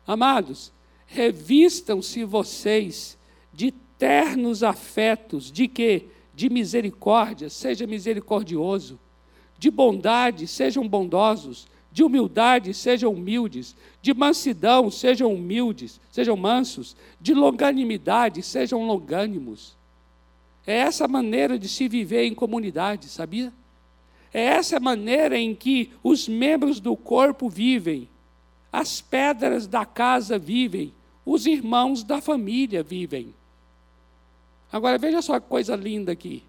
Amados, 0.08 0.72
revistam-se 1.06 2.24
vocês 2.24 3.18
de 3.52 3.72
ternos 4.00 4.64
afetos, 4.64 5.52
de 5.52 5.68
que? 5.68 6.14
De 6.34 6.50
misericórdia, 6.50 7.50
seja 7.50 7.86
misericordioso, 7.86 9.00
de 9.58 9.70
bondade, 9.70 10.48
sejam 10.48 10.88
bondosos, 10.88 11.68
de 11.92 12.04
humildade, 12.04 12.74
sejam 12.74 13.14
humildes, 13.14 13.76
de 14.02 14.14
mansidão, 14.14 14.90
sejam 14.90 15.34
humildes, 15.34 16.02
sejam 16.12 16.36
mansos, 16.36 16.96
de 17.22 17.34
longanimidade, 17.34 18.42
sejam 18.42 18.84
longânimos. 18.86 19.76
É 20.66 20.78
essa 20.78 21.08
maneira 21.08 21.60
de 21.60 21.70
se 21.70 21.88
viver 21.88 22.24
em 22.24 22.34
comunidade, 22.34 23.08
sabia? 23.10 23.54
É 24.34 24.42
essa 24.42 24.80
maneira 24.80 25.38
em 25.38 25.54
que 25.54 25.92
os 26.02 26.28
membros 26.28 26.80
do 26.80 26.96
corpo 26.96 27.48
vivem 27.48 28.10
as 28.74 29.00
pedras 29.00 29.68
da 29.68 29.86
casa 29.86 30.40
vivem, 30.40 30.92
os 31.24 31.46
irmãos 31.46 32.04
da 32.04 32.20
família 32.20 32.82
vivem. 32.82 33.36
Agora 34.74 34.98
veja 34.98 35.22
só 35.22 35.40
que 35.40 35.48
coisa 35.48 35.76
linda 35.76 36.12
aqui. 36.12 36.44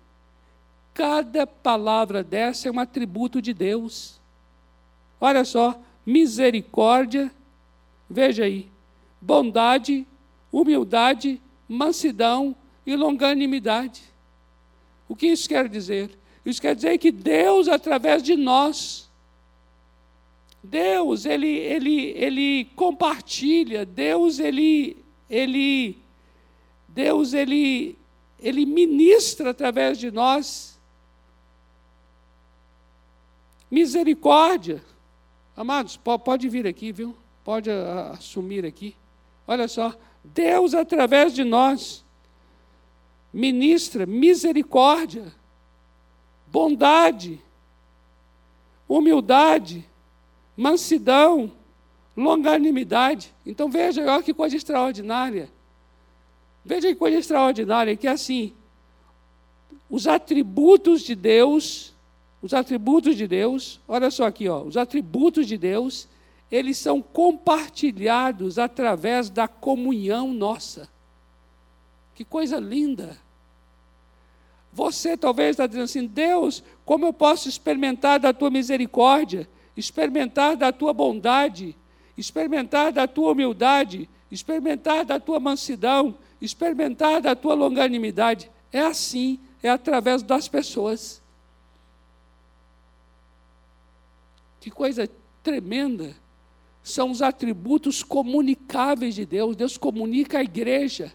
Cada 0.95 1.47
palavra 1.47 2.25
dessa 2.25 2.69
é 2.69 2.73
um 2.73 2.81
atributo 2.81 3.43
de 3.43 3.53
Deus. 3.53 4.19
Olha 5.21 5.45
só, 5.45 5.79
misericórdia, 6.07 7.31
veja 8.09 8.45
aí, 8.45 8.71
bondade, 9.21 10.07
humildade, 10.51 11.39
mansidão 11.69 12.57
e 12.87 12.97
longanimidade. 12.97 14.03
O 15.07 15.15
que 15.15 15.27
isso 15.27 15.47
quer 15.47 15.69
dizer? 15.69 16.17
Isso 16.47 16.63
quer 16.63 16.75
dizer 16.75 16.97
que 16.97 17.13
Deus, 17.13 17.69
através 17.69 18.23
de 18.23 18.37
nós, 18.37 19.11
Deus, 20.63 21.27
ele, 21.27 21.47
ele, 21.47 22.15
ele 22.17 22.65
compartilha, 22.75 23.85
Deus, 23.85 24.39
ele, 24.39 24.97
ele, 25.29 25.99
Deus, 26.89 27.35
ele, 27.35 27.99
ele 28.45 28.67
ministra 28.67 29.51
através 29.51 29.99
de 29.99 30.11
nós. 30.11 30.79
Misericórdia. 33.71 34.85
Amados, 35.57 35.97
pode 35.97 36.49
vir 36.51 36.67
aqui, 36.67 36.93
viu? 36.93 37.17
Pode 37.43 37.71
assumir 38.13 38.67
aqui. 38.67 38.95
Olha 39.47 39.67
só, 39.67 39.95
Deus 40.23 40.75
através 40.75 41.33
de 41.33 41.43
nós 41.43 42.05
ministra 43.33 44.07
misericórdia, 44.07 45.33
bondade, 46.47 47.41
humildade, 48.87 49.85
mansidão, 50.57 51.51
longanimidade. 52.17 53.35
Então 53.45 53.69
veja, 53.69 54.03
olha 54.03 54.23
que 54.23 54.33
coisa 54.33 54.55
extraordinária. 54.55 55.51
Veja 56.65 56.89
que 56.89 56.95
coisa 56.95 57.19
extraordinária, 57.19 57.97
que 57.97 58.07
é 58.07 58.11
assim, 58.11 58.53
os 59.91 60.07
atributos 60.07 61.03
de 61.03 61.15
Deus, 61.15 61.95
os 62.41 62.55
atributos 62.55 63.17
de 63.17 63.27
Deus, 63.27 63.81
olha 63.87 64.11
só 64.11 64.27
aqui, 64.27 64.49
ó, 64.49 64.63
os 64.63 64.77
atributos 64.77 65.47
de 65.47 65.59
Deus, 65.59 66.09
eles 66.51 66.79
são 66.79 67.03
compartilhados 67.03 68.59
através 68.59 69.29
da 69.29 69.47
comunhão 69.47 70.33
nossa. 70.33 70.89
Que 72.15 72.25
coisa 72.25 72.59
linda! 72.59 73.19
Você 74.73 75.17
talvez 75.17 75.51
está 75.51 75.67
dizendo 75.67 75.85
assim, 75.85 76.07
Deus, 76.07 76.63
como 76.85 77.05
eu 77.05 77.13
posso 77.13 77.49
experimentar 77.49 78.19
da 78.19 78.33
tua 78.33 78.51
misericórdia? 78.51 79.49
experimentar 79.77 80.57
da 80.57 80.73
tua 80.73 80.93
bondade, 80.93 81.77
experimentar 82.17 82.93
da 82.93 83.07
tua 83.07 83.33
humildade, 83.33 84.09
experimentar 84.35 85.05
da 85.05 85.21
tua 85.21 85.39
mansidão, 85.39 86.17
experimentar 86.41 87.21
da 87.21 87.35
tua 87.35 87.55
longanimidade. 87.55 88.51
É 88.73 88.81
assim, 88.81 89.39
é 89.63 89.71
através 89.71 90.23
das 90.23 90.49
pessoas. 90.49 91.23
Que 94.61 94.71
coisa 94.71 95.09
tremenda! 95.43 96.17
São 96.83 97.11
os 97.11 97.23
atributos 97.23 98.03
comunicáveis 98.03 99.15
de 99.15 99.25
Deus. 99.25 99.57
Deus 99.57 99.79
comunica 99.79 100.39
à 100.39 100.43
igreja. 100.43 101.15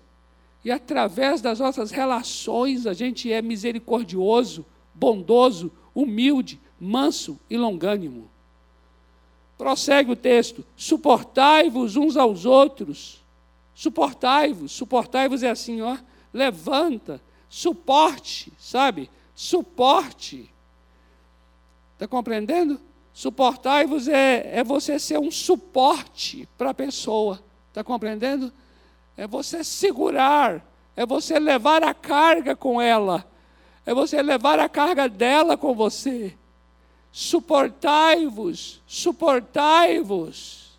E 0.63 0.71
através 0.71 1.41
das 1.41 1.59
nossas 1.59 1.91
relações, 1.91 2.87
a 2.87 2.93
gente 2.93 3.31
é 3.31 3.41
misericordioso, 3.41 4.65
bondoso, 4.93 5.71
humilde, 5.93 6.59
manso 6.79 7.39
e 7.49 7.57
longânimo. 7.57 8.29
Prossegue 9.59 10.13
o 10.13 10.15
texto: 10.15 10.65
suportai-vos 10.77 11.97
uns 11.97 12.15
aos 12.15 12.45
outros. 12.45 13.21
Suportai-vos, 13.75 14.71
suportai-vos 14.71 15.43
é 15.43 15.49
assim, 15.49 15.81
ó, 15.81 15.97
levanta, 16.33 17.21
suporte, 17.49 18.53
sabe? 18.57 19.09
Suporte. 19.35 20.49
Está 21.93 22.07
compreendendo? 22.07 22.79
Suportai-vos 23.13 24.07
é, 24.07 24.59
é 24.59 24.63
você 24.63 24.97
ser 24.97 25.19
um 25.19 25.29
suporte 25.29 26.47
para 26.57 26.69
a 26.69 26.73
pessoa. 26.73 27.43
Está 27.67 27.83
compreendendo? 27.83 28.53
É 29.17 29.27
você 29.27 29.61
segurar, 29.61 30.65
é 30.95 31.05
você 31.05 31.37
levar 31.37 31.83
a 31.83 31.93
carga 31.93 32.55
com 32.55 32.81
ela, 32.81 33.25
é 33.85 33.93
você 33.93 34.21
levar 34.21 34.57
a 34.57 34.69
carga 34.69 35.09
dela 35.09 35.57
com 35.57 35.73
você 35.73 36.37
suportai-vos, 37.11 38.81
suportai-vos. 38.87 40.69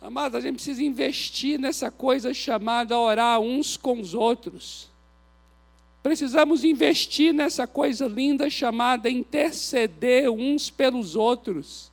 Amado, 0.00 0.36
a 0.36 0.40
gente 0.40 0.56
precisa 0.56 0.82
investir 0.82 1.58
nessa 1.58 1.90
coisa 1.90 2.34
chamada 2.34 2.98
orar 2.98 3.40
uns 3.40 3.76
com 3.76 4.00
os 4.00 4.12
outros. 4.12 4.90
Precisamos 6.02 6.62
investir 6.62 7.32
nessa 7.32 7.66
coisa 7.66 8.06
linda 8.06 8.50
chamada 8.50 9.08
interceder 9.08 10.30
uns 10.30 10.68
pelos 10.68 11.16
outros. 11.16 11.90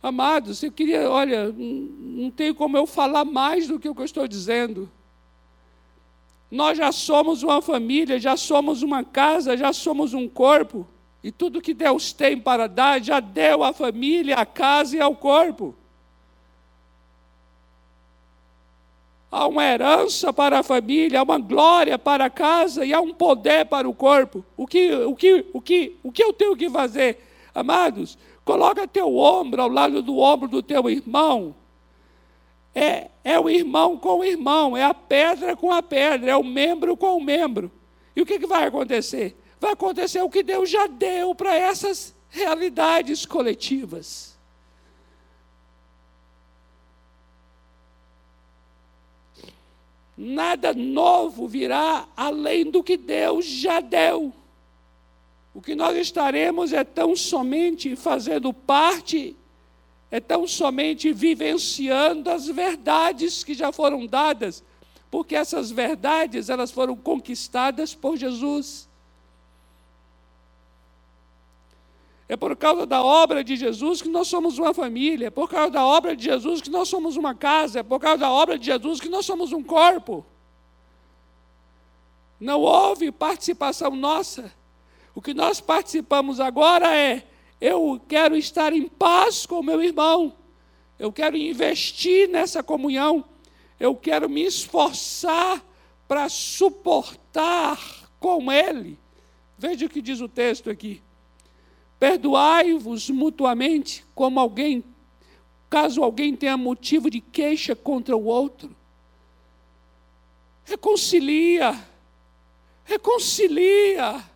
Amados, 0.00 0.62
eu 0.62 0.70
queria, 0.70 1.10
olha, 1.10 1.52
não 1.52 2.30
tem 2.30 2.54
como 2.54 2.76
eu 2.76 2.86
falar 2.86 3.24
mais 3.24 3.66
do 3.66 3.80
que 3.80 3.88
o 3.88 3.94
que 3.94 4.00
eu 4.00 4.04
estou 4.04 4.28
dizendo. 4.28 4.88
Nós 6.50 6.76
já 6.76 6.90
somos 6.90 7.42
uma 7.42 7.62
família, 7.62 8.18
já 8.18 8.36
somos 8.36 8.82
uma 8.82 9.04
casa, 9.04 9.56
já 9.56 9.72
somos 9.72 10.14
um 10.14 10.28
corpo. 10.28 10.86
E 11.22 11.30
tudo 11.30 11.60
que 11.60 11.72
Deus 11.72 12.12
tem 12.12 12.38
para 12.38 12.66
dar, 12.66 13.02
já 13.02 13.20
deu 13.20 13.62
à 13.62 13.72
família, 13.72 14.36
à 14.36 14.46
casa 14.46 14.96
e 14.96 15.00
ao 15.00 15.14
corpo. 15.14 15.74
Há 19.30 19.46
uma 19.46 19.64
herança 19.64 20.32
para 20.32 20.58
a 20.58 20.62
família, 20.62 21.20
há 21.20 21.22
uma 21.22 21.38
glória 21.38 21.96
para 21.96 22.24
a 22.24 22.30
casa 22.30 22.84
e 22.84 22.92
há 22.92 23.00
um 23.00 23.14
poder 23.14 23.66
para 23.66 23.88
o 23.88 23.94
corpo. 23.94 24.44
O 24.56 24.66
que, 24.66 24.92
o 24.92 25.14
que, 25.14 25.46
o 25.52 25.60
que, 25.60 25.96
o 26.02 26.10
que 26.10 26.24
eu 26.24 26.32
tenho 26.32 26.56
que 26.56 26.68
fazer? 26.68 27.24
Amados, 27.54 28.18
coloca 28.44 28.88
teu 28.88 29.16
ombro 29.16 29.62
ao 29.62 29.68
lado 29.68 30.02
do 30.02 30.18
ombro 30.18 30.48
do 30.48 30.62
teu 30.62 30.90
irmão. 30.90 31.54
É, 32.74 33.08
é 33.24 33.38
o 33.38 33.50
irmão 33.50 33.96
com 33.98 34.20
o 34.20 34.24
irmão, 34.24 34.76
é 34.76 34.84
a 34.84 34.94
pedra 34.94 35.56
com 35.56 35.72
a 35.72 35.82
pedra, 35.82 36.30
é 36.32 36.36
o 36.36 36.44
membro 36.44 36.96
com 36.96 37.16
o 37.16 37.22
membro. 37.22 37.70
E 38.14 38.22
o 38.22 38.26
que, 38.26 38.38
que 38.38 38.46
vai 38.46 38.64
acontecer? 38.64 39.36
vai 39.60 39.72
acontecer 39.72 40.22
o 40.22 40.30
que 40.30 40.42
Deus 40.42 40.70
já 40.70 40.86
deu 40.86 41.34
para 41.34 41.54
essas 41.54 42.14
realidades 42.30 43.26
coletivas. 43.26 44.38
Nada 50.16 50.72
novo 50.72 51.46
virá 51.46 52.08
além 52.16 52.70
do 52.70 52.82
que 52.82 52.96
Deus 52.96 53.44
já 53.44 53.80
deu. 53.80 54.32
O 55.52 55.60
que 55.60 55.74
nós 55.74 55.96
estaremos 55.96 56.72
é 56.72 56.84
tão 56.84 57.14
somente 57.14 57.96
fazendo 57.96 58.52
parte, 58.52 59.36
é 60.10 60.18
tão 60.18 60.46
somente 60.46 61.12
vivenciando 61.12 62.30
as 62.30 62.46
verdades 62.46 63.44
que 63.44 63.54
já 63.54 63.70
foram 63.70 64.06
dadas, 64.06 64.64
porque 65.10 65.36
essas 65.36 65.70
verdades 65.70 66.48
elas 66.48 66.70
foram 66.70 66.96
conquistadas 66.96 67.94
por 67.94 68.16
Jesus. 68.16 68.88
É 72.28 72.36
por 72.36 72.56
causa 72.56 72.86
da 72.86 73.02
obra 73.02 73.42
de 73.42 73.56
Jesus 73.56 74.00
que 74.00 74.08
nós 74.08 74.28
somos 74.28 74.58
uma 74.58 74.72
família, 74.72 75.28
é 75.28 75.30
por 75.30 75.48
causa 75.48 75.70
da 75.70 75.84
obra 75.84 76.14
de 76.14 76.24
Jesus 76.24 76.60
que 76.60 76.70
nós 76.70 76.88
somos 76.88 77.16
uma 77.16 77.34
casa, 77.34 77.80
é 77.80 77.82
por 77.82 77.98
causa 77.98 78.18
da 78.18 78.30
obra 78.30 78.58
de 78.58 78.66
Jesus 78.66 79.00
que 79.00 79.08
nós 79.08 79.26
somos 79.26 79.52
um 79.52 79.62
corpo. 79.62 80.24
Não 82.38 82.60
houve 82.60 83.12
participação 83.12 83.94
nossa. 83.94 84.52
O 85.14 85.20
que 85.20 85.34
nós 85.34 85.60
participamos 85.60 86.40
agora 86.40 86.96
é: 86.96 87.26
eu 87.60 88.00
quero 88.08 88.36
estar 88.36 88.72
em 88.72 88.88
paz 88.88 89.44
com 89.44 89.62
meu 89.62 89.82
irmão, 89.82 90.34
eu 90.98 91.12
quero 91.12 91.36
investir 91.36 92.28
nessa 92.28 92.62
comunhão, 92.62 93.24
eu 93.78 93.94
quero 93.94 94.28
me 94.28 94.42
esforçar 94.42 95.64
para 96.08 96.28
suportar 96.28 98.10
com 98.18 98.50
ele. 98.50 98.98
Veja 99.58 99.86
o 99.86 99.88
que 99.88 100.00
diz 100.00 100.20
o 100.20 100.28
texto 100.28 100.70
aqui. 100.70 101.02
Perdoai-vos 101.98 103.10
mutuamente, 103.10 104.04
como 104.14 104.40
alguém, 104.40 104.82
caso 105.68 106.02
alguém 106.02 106.34
tenha 106.34 106.56
motivo 106.56 107.10
de 107.10 107.20
queixa 107.20 107.76
contra 107.76 108.16
o 108.16 108.24
outro. 108.24 108.74
Reconcilia, 110.64 111.78
reconcilia. 112.84 114.29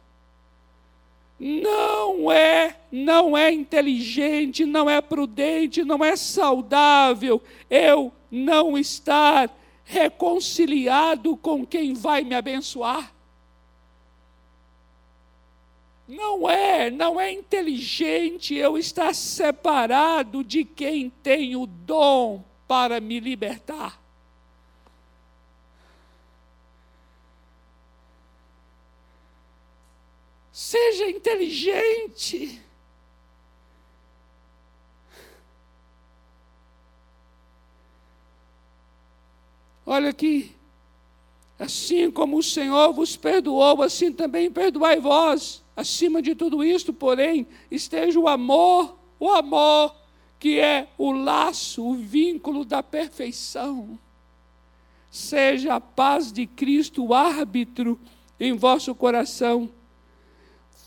Não 1.39 2.31
é, 2.31 2.81
não 2.93 3.37
é 3.37 3.53
inteligente, 3.53 4.65
não 4.65 4.89
é 4.89 5.01
prudente, 5.01 5.85
não 5.85 6.05
é 6.05 6.17
saudável 6.17 7.43
eu 7.69 8.13
não 8.31 8.79
estar 8.79 9.51
reconciliado 9.85 11.37
com 11.37 11.67
quem 11.67 11.93
vai 11.93 12.23
me 12.23 12.35
abençoar. 12.35 13.13
Não 16.07 16.49
é, 16.49 16.91
não 16.91 17.21
é 17.21 17.33
inteligente 17.33 18.55
eu 18.55 18.77
estar 18.77 19.15
separado 19.15 20.45
de 20.45 20.65
quem 20.65 21.11
tem 21.11 21.57
o 21.57 21.67
dom 21.67 22.45
para 22.69 23.01
me 23.01 23.19
libertar. 23.19 24.04
Seja 30.55 31.11
inteligente. 31.11 32.63
Olha 39.85 40.11
aqui. 40.11 40.55
Assim 41.59 42.09
como 42.09 42.39
o 42.39 42.43
Senhor 42.43 42.93
vos 42.93 43.17
perdoou, 43.17 43.83
assim 43.83 44.13
também 44.13 44.49
perdoai 44.49 45.01
vós. 45.01 45.65
Acima 45.75 46.23
de 46.23 46.37
tudo 46.37 46.63
isto, 46.63 46.93
porém, 46.93 47.49
esteja 47.69 48.21
o 48.21 48.29
amor, 48.29 48.97
o 49.19 49.29
amor 49.31 49.93
que 50.39 50.61
é 50.61 50.87
o 50.97 51.11
laço, 51.11 51.85
o 51.85 51.95
vínculo 51.95 52.65
da 52.65 52.81
perfeição. 52.81 53.99
Seja 55.11 55.75
a 55.75 55.81
paz 55.81 56.33
de 56.33 56.47
Cristo 56.47 57.07
o 57.07 57.13
árbitro 57.13 57.99
em 58.39 58.53
vosso 58.53 58.95
coração. 58.95 59.69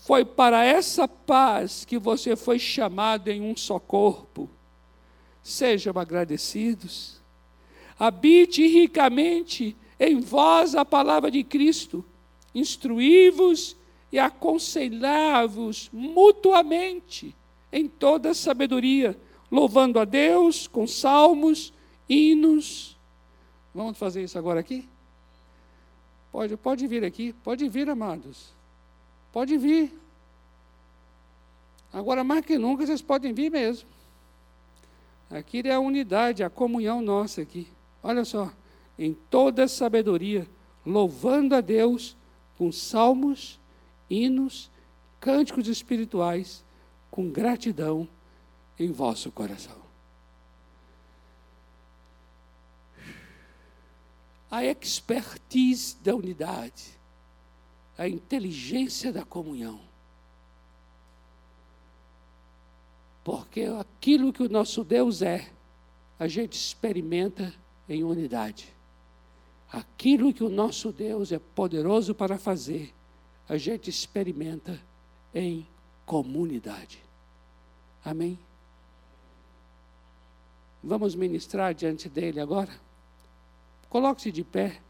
Foi 0.08 0.24
para 0.24 0.64
essa 0.64 1.06
paz 1.06 1.84
que 1.84 1.98
você 1.98 2.34
foi 2.34 2.58
chamado 2.58 3.28
em 3.28 3.42
um 3.42 3.54
só 3.54 3.78
corpo. 3.78 4.48
Sejam 5.42 5.92
agradecidos. 5.98 7.20
Habite 7.98 8.66
ricamente 8.66 9.76
em 10.00 10.18
vós 10.18 10.74
a 10.74 10.82
palavra 10.82 11.30
de 11.30 11.44
Cristo. 11.44 12.02
Instruí-vos 12.54 13.76
e 14.10 14.18
aconselhar-vos 14.18 15.90
mutuamente 15.92 17.36
em 17.70 17.86
toda 17.86 18.32
sabedoria, 18.32 19.14
louvando 19.50 20.00
a 20.00 20.06
Deus 20.06 20.66
com 20.66 20.86
salmos, 20.86 21.70
hinos. 22.08 22.98
Vamos 23.74 23.98
fazer 23.98 24.24
isso 24.24 24.38
agora 24.38 24.60
aqui? 24.60 24.88
Pode, 26.32 26.56
pode 26.56 26.86
vir 26.86 27.04
aqui, 27.04 27.34
pode 27.44 27.68
vir, 27.68 27.90
amados. 27.90 28.56
Pode 29.38 29.56
vir. 29.56 29.96
Agora, 31.92 32.24
mais 32.24 32.44
que 32.44 32.58
nunca, 32.58 32.84
vocês 32.84 33.00
podem 33.00 33.32
vir 33.32 33.52
mesmo. 33.52 33.88
Aqui 35.30 35.62
é 35.64 35.72
a 35.74 35.78
unidade, 35.78 36.42
a 36.42 36.50
comunhão 36.50 37.00
nossa 37.00 37.42
aqui. 37.42 37.68
Olha 38.02 38.24
só, 38.24 38.52
em 38.98 39.14
toda 39.14 39.68
sabedoria, 39.68 40.44
louvando 40.84 41.54
a 41.54 41.60
Deus 41.60 42.16
com 42.56 42.72
salmos, 42.72 43.60
hinos, 44.10 44.68
cânticos 45.20 45.68
espirituais 45.68 46.64
com 47.08 47.30
gratidão 47.30 48.08
em 48.76 48.90
vosso 48.90 49.30
coração. 49.30 49.80
A 54.50 54.64
expertise 54.64 55.96
da 56.02 56.12
unidade, 56.12 56.97
a 57.98 58.08
inteligência 58.08 59.12
da 59.12 59.24
comunhão. 59.24 59.80
Porque 63.24 63.64
aquilo 63.64 64.32
que 64.32 64.42
o 64.42 64.48
nosso 64.48 64.84
Deus 64.84 65.20
é, 65.20 65.50
a 66.18 66.28
gente 66.28 66.54
experimenta 66.54 67.52
em 67.88 68.04
unidade. 68.04 68.72
Aquilo 69.70 70.32
que 70.32 70.42
o 70.42 70.48
nosso 70.48 70.92
Deus 70.92 71.32
é 71.32 71.38
poderoso 71.38 72.14
para 72.14 72.38
fazer, 72.38 72.94
a 73.48 73.58
gente 73.58 73.90
experimenta 73.90 74.80
em 75.34 75.66
comunidade. 76.06 77.02
Amém? 78.04 78.38
Vamos 80.82 81.14
ministrar 81.14 81.74
diante 81.74 82.08
dele 82.08 82.40
agora? 82.40 82.72
Coloque-se 83.90 84.30
de 84.30 84.44
pé. 84.44 84.80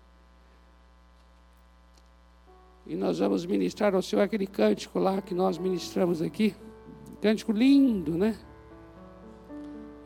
E 2.89 2.97
nós 2.97 3.19
vamos 3.19 3.45
ministrar 3.45 3.95
ao 3.95 4.01
Senhor 4.01 4.23
aquele 4.23 4.47
cântico 4.47 4.99
lá 4.99 5.21
que 5.21 5.35
nós 5.35 5.59
ministramos 5.59 6.23
aqui. 6.23 6.57
Cântico 7.21 7.53
lindo, 7.53 8.17
né? 8.17 8.37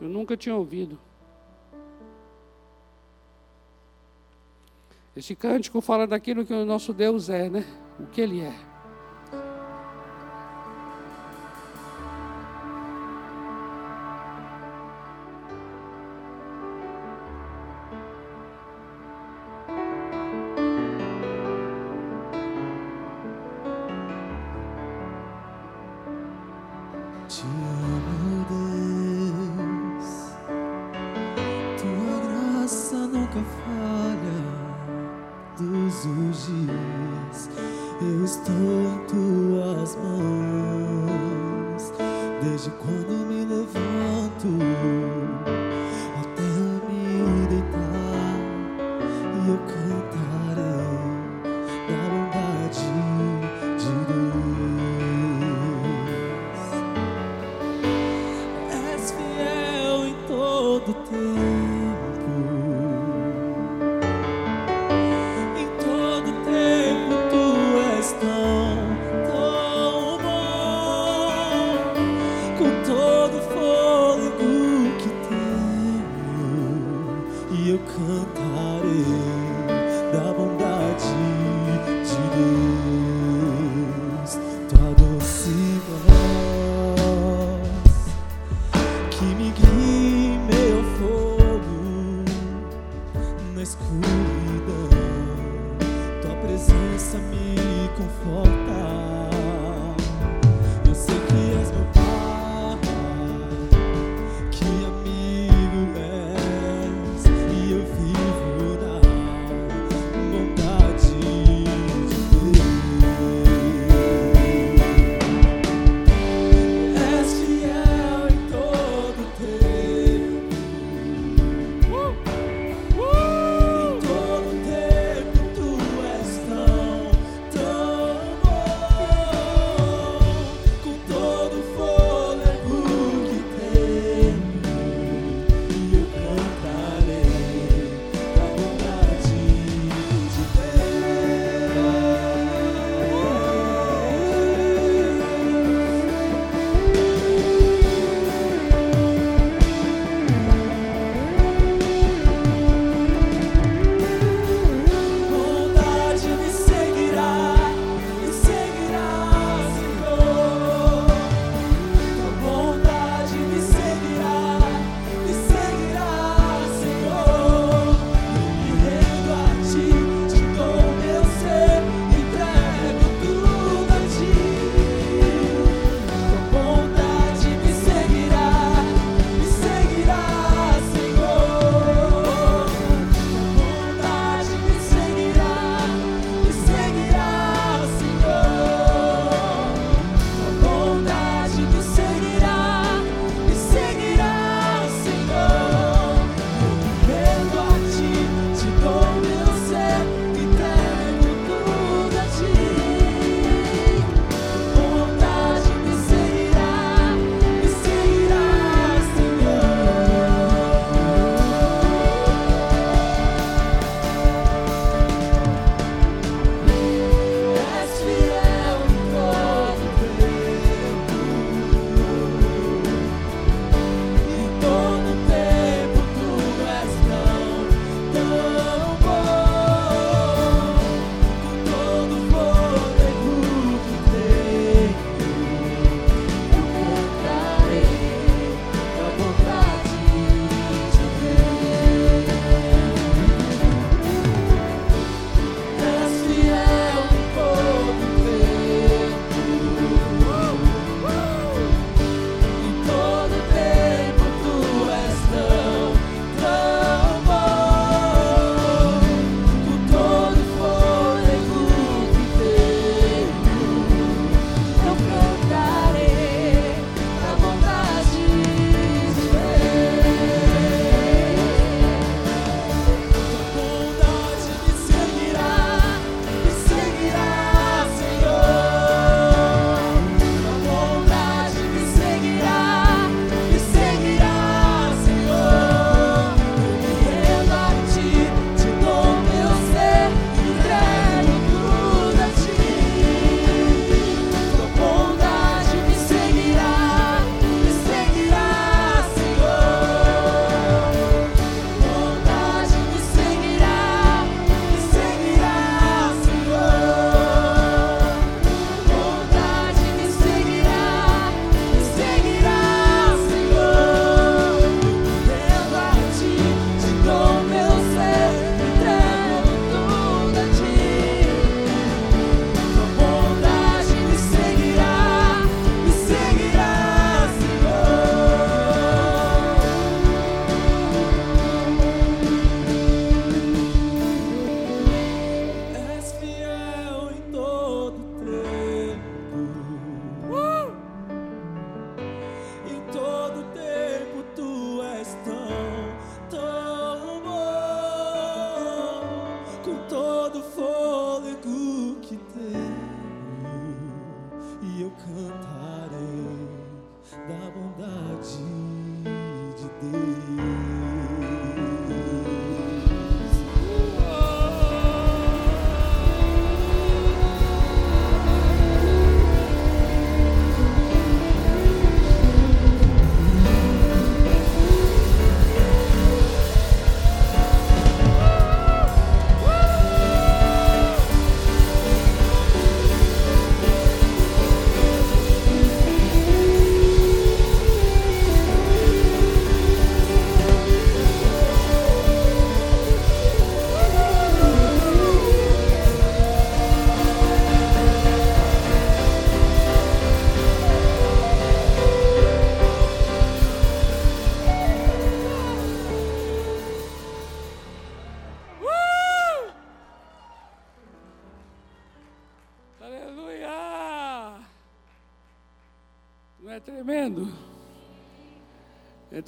Eu 0.01 0.09
nunca 0.09 0.35
tinha 0.35 0.55
ouvido. 0.55 0.99
Esse 5.15 5.33
cântico 5.33 5.79
fala 5.79 6.05
daquilo 6.05 6.45
que 6.45 6.53
o 6.53 6.65
nosso 6.65 6.93
Deus 6.93 7.29
é, 7.29 7.49
né? 7.49 7.65
o 7.99 8.07
que 8.07 8.21
Ele 8.21 8.41
é. 8.41 8.72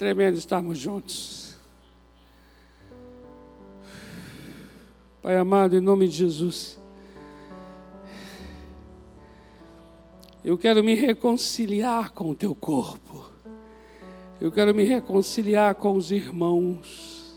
Tremendo 0.05 0.37
estarmos 0.37 0.77
juntos. 0.77 1.55
Pai 5.19 5.35
amado, 5.35 5.75
em 5.75 5.81
nome 5.81 6.07
de 6.07 6.17
Jesus. 6.17 6.79
Eu 10.43 10.59
quero 10.59 10.83
me 10.83 10.93
reconciliar 10.93 12.11
com 12.11 12.29
o 12.29 12.35
teu 12.35 12.53
corpo. 12.53 13.31
Eu 14.39 14.51
quero 14.51 14.75
me 14.75 14.83
reconciliar 14.83 15.73
com 15.73 15.93
os 15.93 16.11
irmãos. 16.11 17.35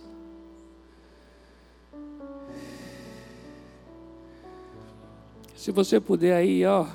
Se 5.57 5.73
você 5.73 5.99
puder 5.99 6.37
aí, 6.37 6.66
ó, 6.66 6.87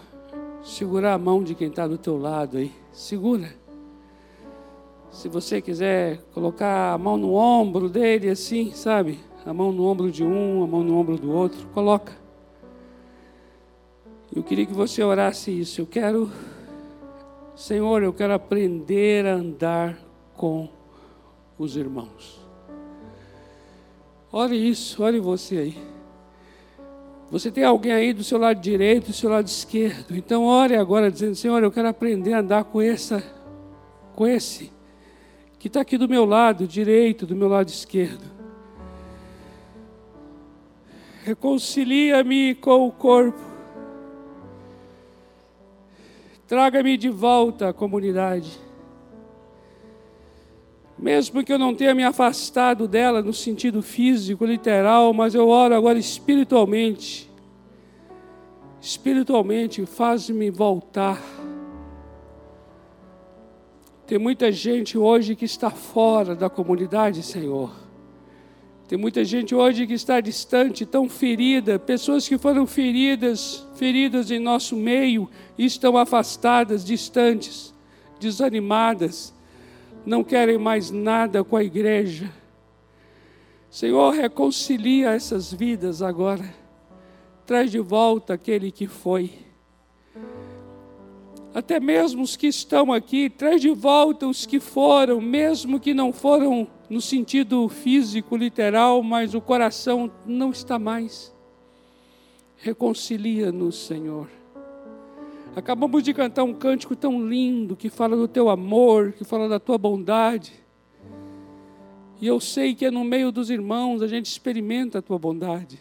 segurar 0.64 1.16
a 1.16 1.18
mão 1.18 1.44
de 1.44 1.56
quem 1.56 1.70
está 1.70 1.88
do 1.88 1.98
teu 1.98 2.16
lado 2.16 2.58
aí, 2.58 2.72
segura. 2.92 3.63
Se 5.14 5.30
você 5.30 5.62
quiser 5.62 6.18
colocar 6.34 6.92
a 6.92 6.98
mão 6.98 7.18
no 7.18 7.36
ombro 7.36 7.88
dele 7.88 8.30
assim, 8.30 8.72
sabe? 8.72 9.20
A 9.46 9.54
mão 9.54 9.72
no 9.72 9.86
ombro 9.86 10.12
de 10.12 10.24
um, 10.24 10.64
a 10.64 10.68
mão 10.68 10.84
no 10.84 10.98
ombro 10.98 11.18
do 11.18 11.32
outro, 11.32 11.68
coloca. 11.68 12.12
Eu 14.36 14.42
queria 14.42 14.66
que 14.66 14.74
você 14.74 15.04
orasse 15.04 15.52
isso. 15.52 15.80
Eu 15.80 15.86
quero, 15.86 16.32
Senhor, 17.56 18.02
eu 18.02 18.12
quero 18.12 18.34
aprender 18.34 19.28
a 19.28 19.36
andar 19.36 20.00
com 20.36 20.68
os 21.60 21.78
irmãos. 21.78 22.42
Ore 24.32 24.56
isso, 24.56 25.04
ore 25.04 25.20
você 25.20 25.58
aí. 25.60 25.78
Você 27.30 27.52
tem 27.52 27.64
alguém 27.64 27.92
aí 27.92 28.14
do 28.14 28.24
seu 28.24 28.40
lado 28.40 28.60
direito, 28.60 29.08
do 29.08 29.14
seu 29.14 29.30
lado 29.30 29.46
esquerdo. 29.46 30.18
Então 30.18 30.44
ore 30.46 30.76
agora 30.76 31.12
dizendo, 31.12 31.36
Senhor, 31.36 31.62
eu 31.62 31.72
quero 31.72 31.88
aprender 31.88 32.34
a 32.34 32.40
andar 32.40 32.64
com 32.64 32.82
essa, 32.82 33.24
com 34.16 34.26
esse 34.26 34.73
que 35.64 35.70
está 35.70 35.80
aqui 35.80 35.98
do 35.98 36.10
meu 36.10 36.26
lado 36.26 36.68
direito, 36.68 37.26
do 37.26 37.38
meu 37.38 37.48
lado 37.48 37.70
esquerdo. 37.70 38.30
Reconcilia-me 41.24 42.54
com 42.56 42.86
o 42.86 42.92
corpo 42.92 43.40
Traga-me 46.46 46.98
de 46.98 47.08
volta 47.08 47.70
à 47.70 47.74
comunidade. 47.74 48.60
Mesmo 51.00 51.42
que 51.46 51.54
eu 51.54 51.58
não 51.58 51.74
tenha 51.74 51.96
me 51.96 52.04
afastado 52.04 52.86
dela 52.86 53.22
no 53.22 53.34
sentido 53.34 53.82
físico, 53.82 54.46
literal, 54.46 55.14
mas 55.14 55.34
eu 55.34 55.48
oro 55.48 55.74
agora 55.74 55.98
espiritualmente. 55.98 57.32
Espiritualmente, 58.82 59.86
faz-me 59.86 60.52
voltar. 60.52 61.24
Tem 64.14 64.20
muita 64.20 64.52
gente 64.52 64.96
hoje 64.96 65.36
que 65.36 65.46
está 65.46 65.72
fora 65.72 66.36
da 66.36 66.48
comunidade, 66.48 67.24
Senhor. 67.24 67.72
Tem 68.88 68.96
muita 68.96 69.26
gente 69.26 69.56
hoje 69.56 69.88
que 69.88 69.94
está 69.94 70.22
distante, 70.22 70.86
tão 70.86 71.10
ferida, 71.10 71.80
pessoas 71.80 72.28
que 72.28 72.38
foram 72.38 72.68
feridas, 72.68 73.66
feridas 73.74 74.30
em 74.30 74.38
nosso 74.38 74.76
meio 74.76 75.28
e 75.58 75.66
estão 75.66 75.98
afastadas, 75.98 76.86
distantes, 76.86 77.74
desanimadas, 78.20 79.34
não 80.06 80.24
querem 80.24 80.60
mais 80.60 80.92
nada 80.92 81.44
com 81.44 81.58
a 81.58 81.64
igreja. 81.64 82.32
Senhor, 83.68 84.14
reconcilia 84.14 85.10
essas 85.10 85.52
vidas 85.52 86.04
agora. 86.04 86.54
Traz 87.48 87.72
de 87.72 87.80
volta 87.80 88.36
aquele 88.36 88.72
que 88.72 88.86
foi. 88.86 89.43
Até 91.54 91.80
mesmo 91.80 92.24
os 92.24 92.36
que 92.36 92.48
estão 92.48 92.92
aqui, 92.92 93.30
traz 93.30 93.62
de 93.62 93.70
volta 93.70 94.28
os 94.28 94.46
que 94.46 94.60
foram, 94.60 95.22
mesmo 95.22 95.80
que 95.80 95.94
não 95.94 96.12
foram 96.12 96.68
no 96.90 97.00
sentido 97.00 97.70
físico, 97.70 98.36
literal, 98.36 99.04
mas 99.04 99.36
o 99.36 99.42
coração 99.42 100.12
não 100.26 100.50
está 100.50 100.80
mais. 100.80 101.32
Reconcilia-nos, 102.58 103.76
Senhor. 103.86 104.30
Acabamos 105.56 106.02
de 106.02 106.12
cantar 106.12 106.44
um 106.44 106.54
cântico 106.54 106.96
tão 106.96 107.28
lindo 107.28 107.76
que 107.76 107.88
fala 107.88 108.16
do 108.16 108.28
teu 108.28 108.50
amor, 108.50 109.12
que 109.12 109.24
fala 109.24 109.48
da 109.48 109.60
tua 109.60 109.78
bondade. 109.78 110.54
E 112.20 112.26
eu 112.26 112.40
sei 112.40 112.74
que 112.74 112.86
é 112.86 112.90
no 112.90 113.04
meio 113.04 113.32
dos 113.32 113.52
irmãos 113.52 114.02
a 114.02 114.08
gente 114.08 114.26
experimenta 114.26 114.98
a 114.98 115.02
tua 115.02 115.20
bondade. 115.20 115.80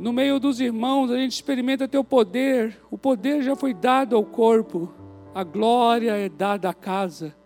No 0.00 0.12
meio 0.12 0.40
dos 0.40 0.58
irmãos 0.60 1.12
a 1.12 1.16
gente 1.16 1.32
experimenta 1.32 1.86
teu 1.86 2.02
poder. 2.02 2.76
O 2.90 2.98
poder 2.98 3.42
já 3.42 3.54
foi 3.54 3.72
dado 3.72 4.16
ao 4.16 4.24
corpo. 4.24 4.92
A 5.32 5.44
glória 5.44 6.16
é 6.16 6.28
dada 6.28 6.68
à 6.68 6.74
casa 6.74 7.38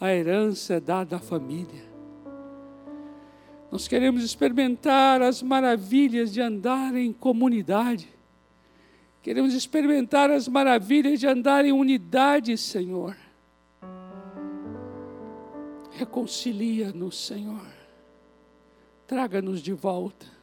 a 0.00 0.12
herança 0.12 0.74
é 0.74 0.80
dada 0.80 1.16
à 1.16 1.18
família. 1.18 1.84
Nós 3.70 3.88
queremos 3.88 4.22
experimentar 4.22 5.22
as 5.22 5.42
maravilhas 5.42 6.32
de 6.32 6.40
andar 6.40 6.94
em 6.94 7.12
comunidade. 7.12 8.08
Queremos 9.22 9.54
experimentar 9.54 10.30
as 10.30 10.46
maravilhas 10.46 11.18
de 11.18 11.26
andar 11.26 11.64
em 11.64 11.72
unidade, 11.72 12.56
Senhor. 12.56 13.16
Reconcilia-nos, 15.92 17.26
Senhor. 17.26 17.66
Traga-nos 19.06 19.60
de 19.60 19.72
volta. 19.72 20.35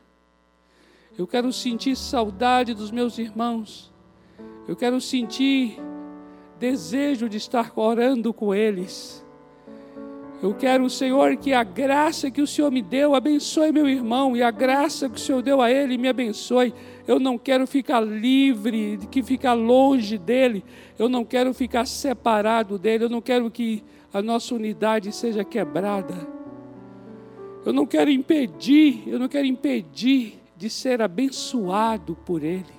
Eu 1.16 1.28
quero 1.28 1.54
sentir 1.54 1.96
saudade 1.96 2.74
dos 2.74 2.90
meus 2.90 3.20
irmãos. 3.20 3.94
Eu 4.68 4.76
quero 4.76 5.00
sentir 5.00 5.78
desejo 6.58 7.30
de 7.30 7.38
estar 7.38 7.72
orando 7.76 8.34
com 8.34 8.54
eles. 8.54 9.24
Eu 10.42 10.56
quero, 10.56 10.90
Senhor, 10.90 11.38
que 11.38 11.54
a 11.54 11.64
graça 11.64 12.32
que 12.32 12.42
o 12.42 12.48
Senhor 12.48 12.72
me 12.72 12.82
deu 12.82 13.14
abençoe 13.14 13.72
meu 13.72 13.88
irmão 13.88 14.36
e 14.36 14.42
a 14.42 14.50
graça 14.50 15.08
que 15.08 15.16
o 15.16 15.20
Senhor 15.20 15.42
deu 15.44 15.62
a 15.62 15.70
ele 15.72 16.00
me 16.00 16.10
abençoe. 16.10 16.74
Eu 17.08 17.20
não 17.20 17.38
quero 17.38 17.68
ficar 17.68 18.00
livre, 18.00 18.98
de 18.98 19.08
que 19.08 19.22
ficar 19.22 19.54
longe 19.54 20.18
dele. 20.18 20.66
Eu 20.98 21.08
não 21.08 21.24
quero 21.24 21.54
ficar 21.54 21.86
separado 21.86 22.80
dele. 22.80 23.06
Eu 23.06 23.10
não 23.10 23.22
quero 23.22 23.52
que 23.52 23.84
a 24.12 24.22
nossa 24.22 24.56
unidade 24.56 25.14
seja 25.14 25.44
quebrada. 25.44 26.28
Eu 27.64 27.72
não 27.72 27.86
quero 27.86 28.10
impedir, 28.10 29.04
eu 29.08 29.20
não 29.20 29.30
quero 29.30 29.46
impedir 29.46 30.43
de 30.64 30.70
ser 30.70 31.02
abençoado 31.02 32.16
por 32.16 32.42
ele. 32.42 32.74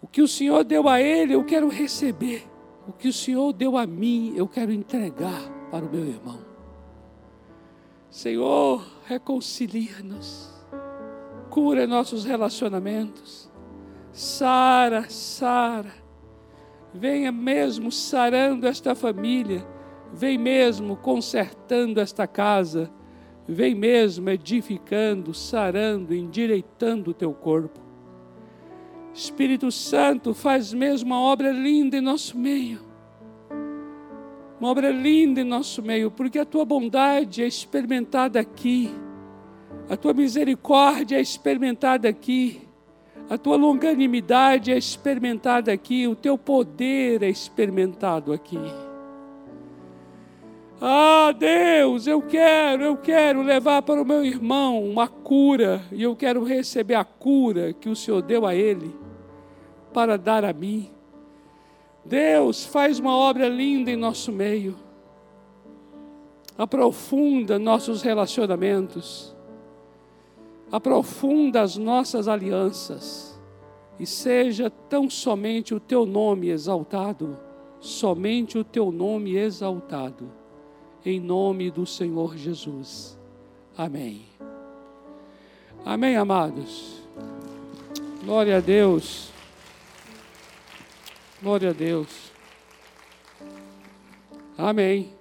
O 0.00 0.06
que 0.06 0.22
o 0.22 0.28
Senhor 0.28 0.62
deu 0.62 0.88
a 0.88 1.00
ele, 1.00 1.34
eu 1.34 1.42
quero 1.44 1.66
receber. 1.66 2.48
O 2.86 2.92
que 2.92 3.08
o 3.08 3.12
Senhor 3.12 3.52
deu 3.52 3.76
a 3.76 3.84
mim, 3.84 4.32
eu 4.36 4.46
quero 4.46 4.70
entregar 4.70 5.42
para 5.72 5.84
o 5.84 5.90
meu 5.90 6.06
irmão. 6.06 6.38
Senhor, 8.08 8.86
reconcilia-nos, 9.06 10.54
cura 11.50 11.84
nossos 11.84 12.24
relacionamentos, 12.24 13.50
sara, 14.12 15.10
sara, 15.10 15.92
venha 16.94 17.32
mesmo 17.32 17.90
sarando 17.90 18.68
esta 18.68 18.94
família, 18.94 19.66
vem 20.12 20.38
mesmo 20.38 20.96
consertando 20.96 22.00
esta 22.00 22.24
casa, 22.24 22.88
vem 23.48 23.74
mesmo 23.74 24.28
edificando, 24.28 25.32
sarando, 25.32 26.14
endireitando 26.14 27.10
o 27.12 27.14
teu 27.14 27.32
corpo. 27.32 27.80
Espírito 29.12 29.72
Santo, 29.72 30.34
faz 30.34 30.72
mesmo 30.72 31.14
uma 31.14 31.20
obra 31.20 31.50
linda 31.50 31.96
em 31.96 32.00
nosso 32.00 32.38
meio 32.38 32.86
uma 34.58 34.70
obra 34.70 34.90
linda 34.90 35.40
em 35.40 35.44
nosso 35.44 35.80
meio, 35.82 36.10
porque 36.10 36.38
a 36.38 36.44
tua 36.44 36.64
bondade 36.64 37.42
é 37.42 37.46
experimentada 37.46 38.40
aqui, 38.40 38.90
a 39.88 39.96
tua 39.96 40.12
misericórdia 40.12 41.16
é 41.16 41.20
experimentada 41.20 42.08
aqui, 42.08 42.62
a 43.30 43.38
tua 43.38 43.56
longanimidade 43.56 44.72
é 44.72 44.76
experimentada 44.76 45.72
aqui, 45.72 46.08
o 46.08 46.16
teu 46.16 46.36
poder 46.36 47.22
é 47.22 47.28
experimentado 47.28 48.32
aqui. 48.32 48.58
Ah, 50.80 51.32
Deus, 51.36 52.06
eu 52.06 52.22
quero, 52.22 52.84
eu 52.84 52.96
quero 52.96 53.42
levar 53.42 53.82
para 53.82 54.00
o 54.00 54.04
meu 54.04 54.24
irmão 54.24 54.84
uma 54.84 55.08
cura, 55.08 55.82
e 55.90 56.02
eu 56.02 56.14
quero 56.14 56.44
receber 56.44 56.94
a 56.94 57.04
cura 57.04 57.72
que 57.72 57.88
o 57.88 57.96
Senhor 57.96 58.22
deu 58.22 58.46
a 58.46 58.54
ele 58.54 58.94
para 59.92 60.16
dar 60.16 60.44
a 60.44 60.52
mim. 60.52 60.88
Deus 62.04 62.64
faz 62.64 63.00
uma 63.00 63.14
obra 63.14 63.48
linda 63.48 63.90
em 63.90 63.96
nosso 63.96 64.30
meio. 64.30 64.76
Aprofunda 66.56 67.58
nossos 67.58 68.00
relacionamentos. 68.00 69.36
Aprofunda 70.70 71.62
as 71.62 71.76
nossas 71.76 72.28
alianças. 72.28 73.38
E 73.98 74.06
seja 74.06 74.70
tão 74.70 75.10
somente 75.10 75.74
o 75.74 75.80
teu 75.80 76.06
nome 76.06 76.50
exaltado, 76.50 77.36
somente 77.80 78.56
o 78.56 78.62
teu 78.62 78.92
nome 78.92 79.36
exaltado, 79.36 80.30
em 81.04 81.20
nome 81.20 81.70
do 81.70 81.86
Senhor 81.86 82.36
Jesus. 82.36 83.18
Amém. 83.76 84.26
Amém, 85.84 86.16
amados. 86.16 87.02
Glória 88.24 88.58
a 88.58 88.60
Deus. 88.60 89.30
Glória 91.40 91.70
a 91.70 91.72
Deus. 91.72 92.32
Amém. 94.56 95.12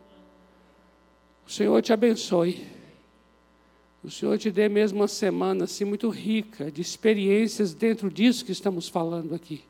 O 1.47 1.51
Senhor 1.51 1.82
te 1.82 1.93
abençoe. 1.93 2.67
O 4.03 4.09
Senhor 4.09 4.38
te 4.38 4.49
dê 4.49 4.67
mesmo 4.67 4.99
uma 4.99 5.07
semana 5.07 5.65
assim 5.65 5.86
muito 5.86 6.09
rica 6.09 6.71
de 6.71 6.82
experiências 6.82 7.73
dentro 7.73 8.09
disso 8.09 8.43
que 8.43 8.51
estamos 8.51 8.88
falando 8.88 9.36
aqui. 9.36 9.63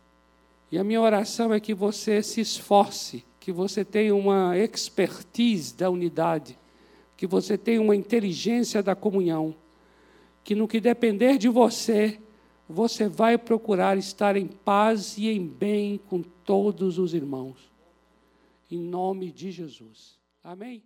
E 0.71 0.77
a 0.77 0.83
minha 0.83 1.01
oração 1.01 1.53
é 1.53 1.59
que 1.59 1.73
você 1.73 2.21
se 2.21 2.41
esforce, 2.41 3.25
que 3.47 3.51
você 3.53 3.85
tenha 3.85 4.13
uma 4.13 4.57
expertise 4.57 5.73
da 5.73 5.89
unidade, 5.89 6.59
que 7.15 7.25
você 7.25 7.57
tenha 7.57 7.81
uma 7.81 7.95
inteligência 7.95 8.83
da 8.83 8.93
comunhão, 8.93 9.55
que 10.43 10.53
no 10.53 10.67
que 10.67 10.81
depender 10.81 11.37
de 11.37 11.47
você, 11.47 12.19
você 12.67 13.07
vai 13.07 13.37
procurar 13.37 13.97
estar 13.97 14.35
em 14.35 14.47
paz 14.47 15.17
e 15.17 15.29
em 15.29 15.47
bem 15.47 15.97
com 16.09 16.21
todos 16.21 16.99
os 16.99 17.13
irmãos. 17.13 17.71
Em 18.69 18.79
nome 18.79 19.31
de 19.31 19.49
Jesus. 19.49 20.19
Amém? 20.43 20.83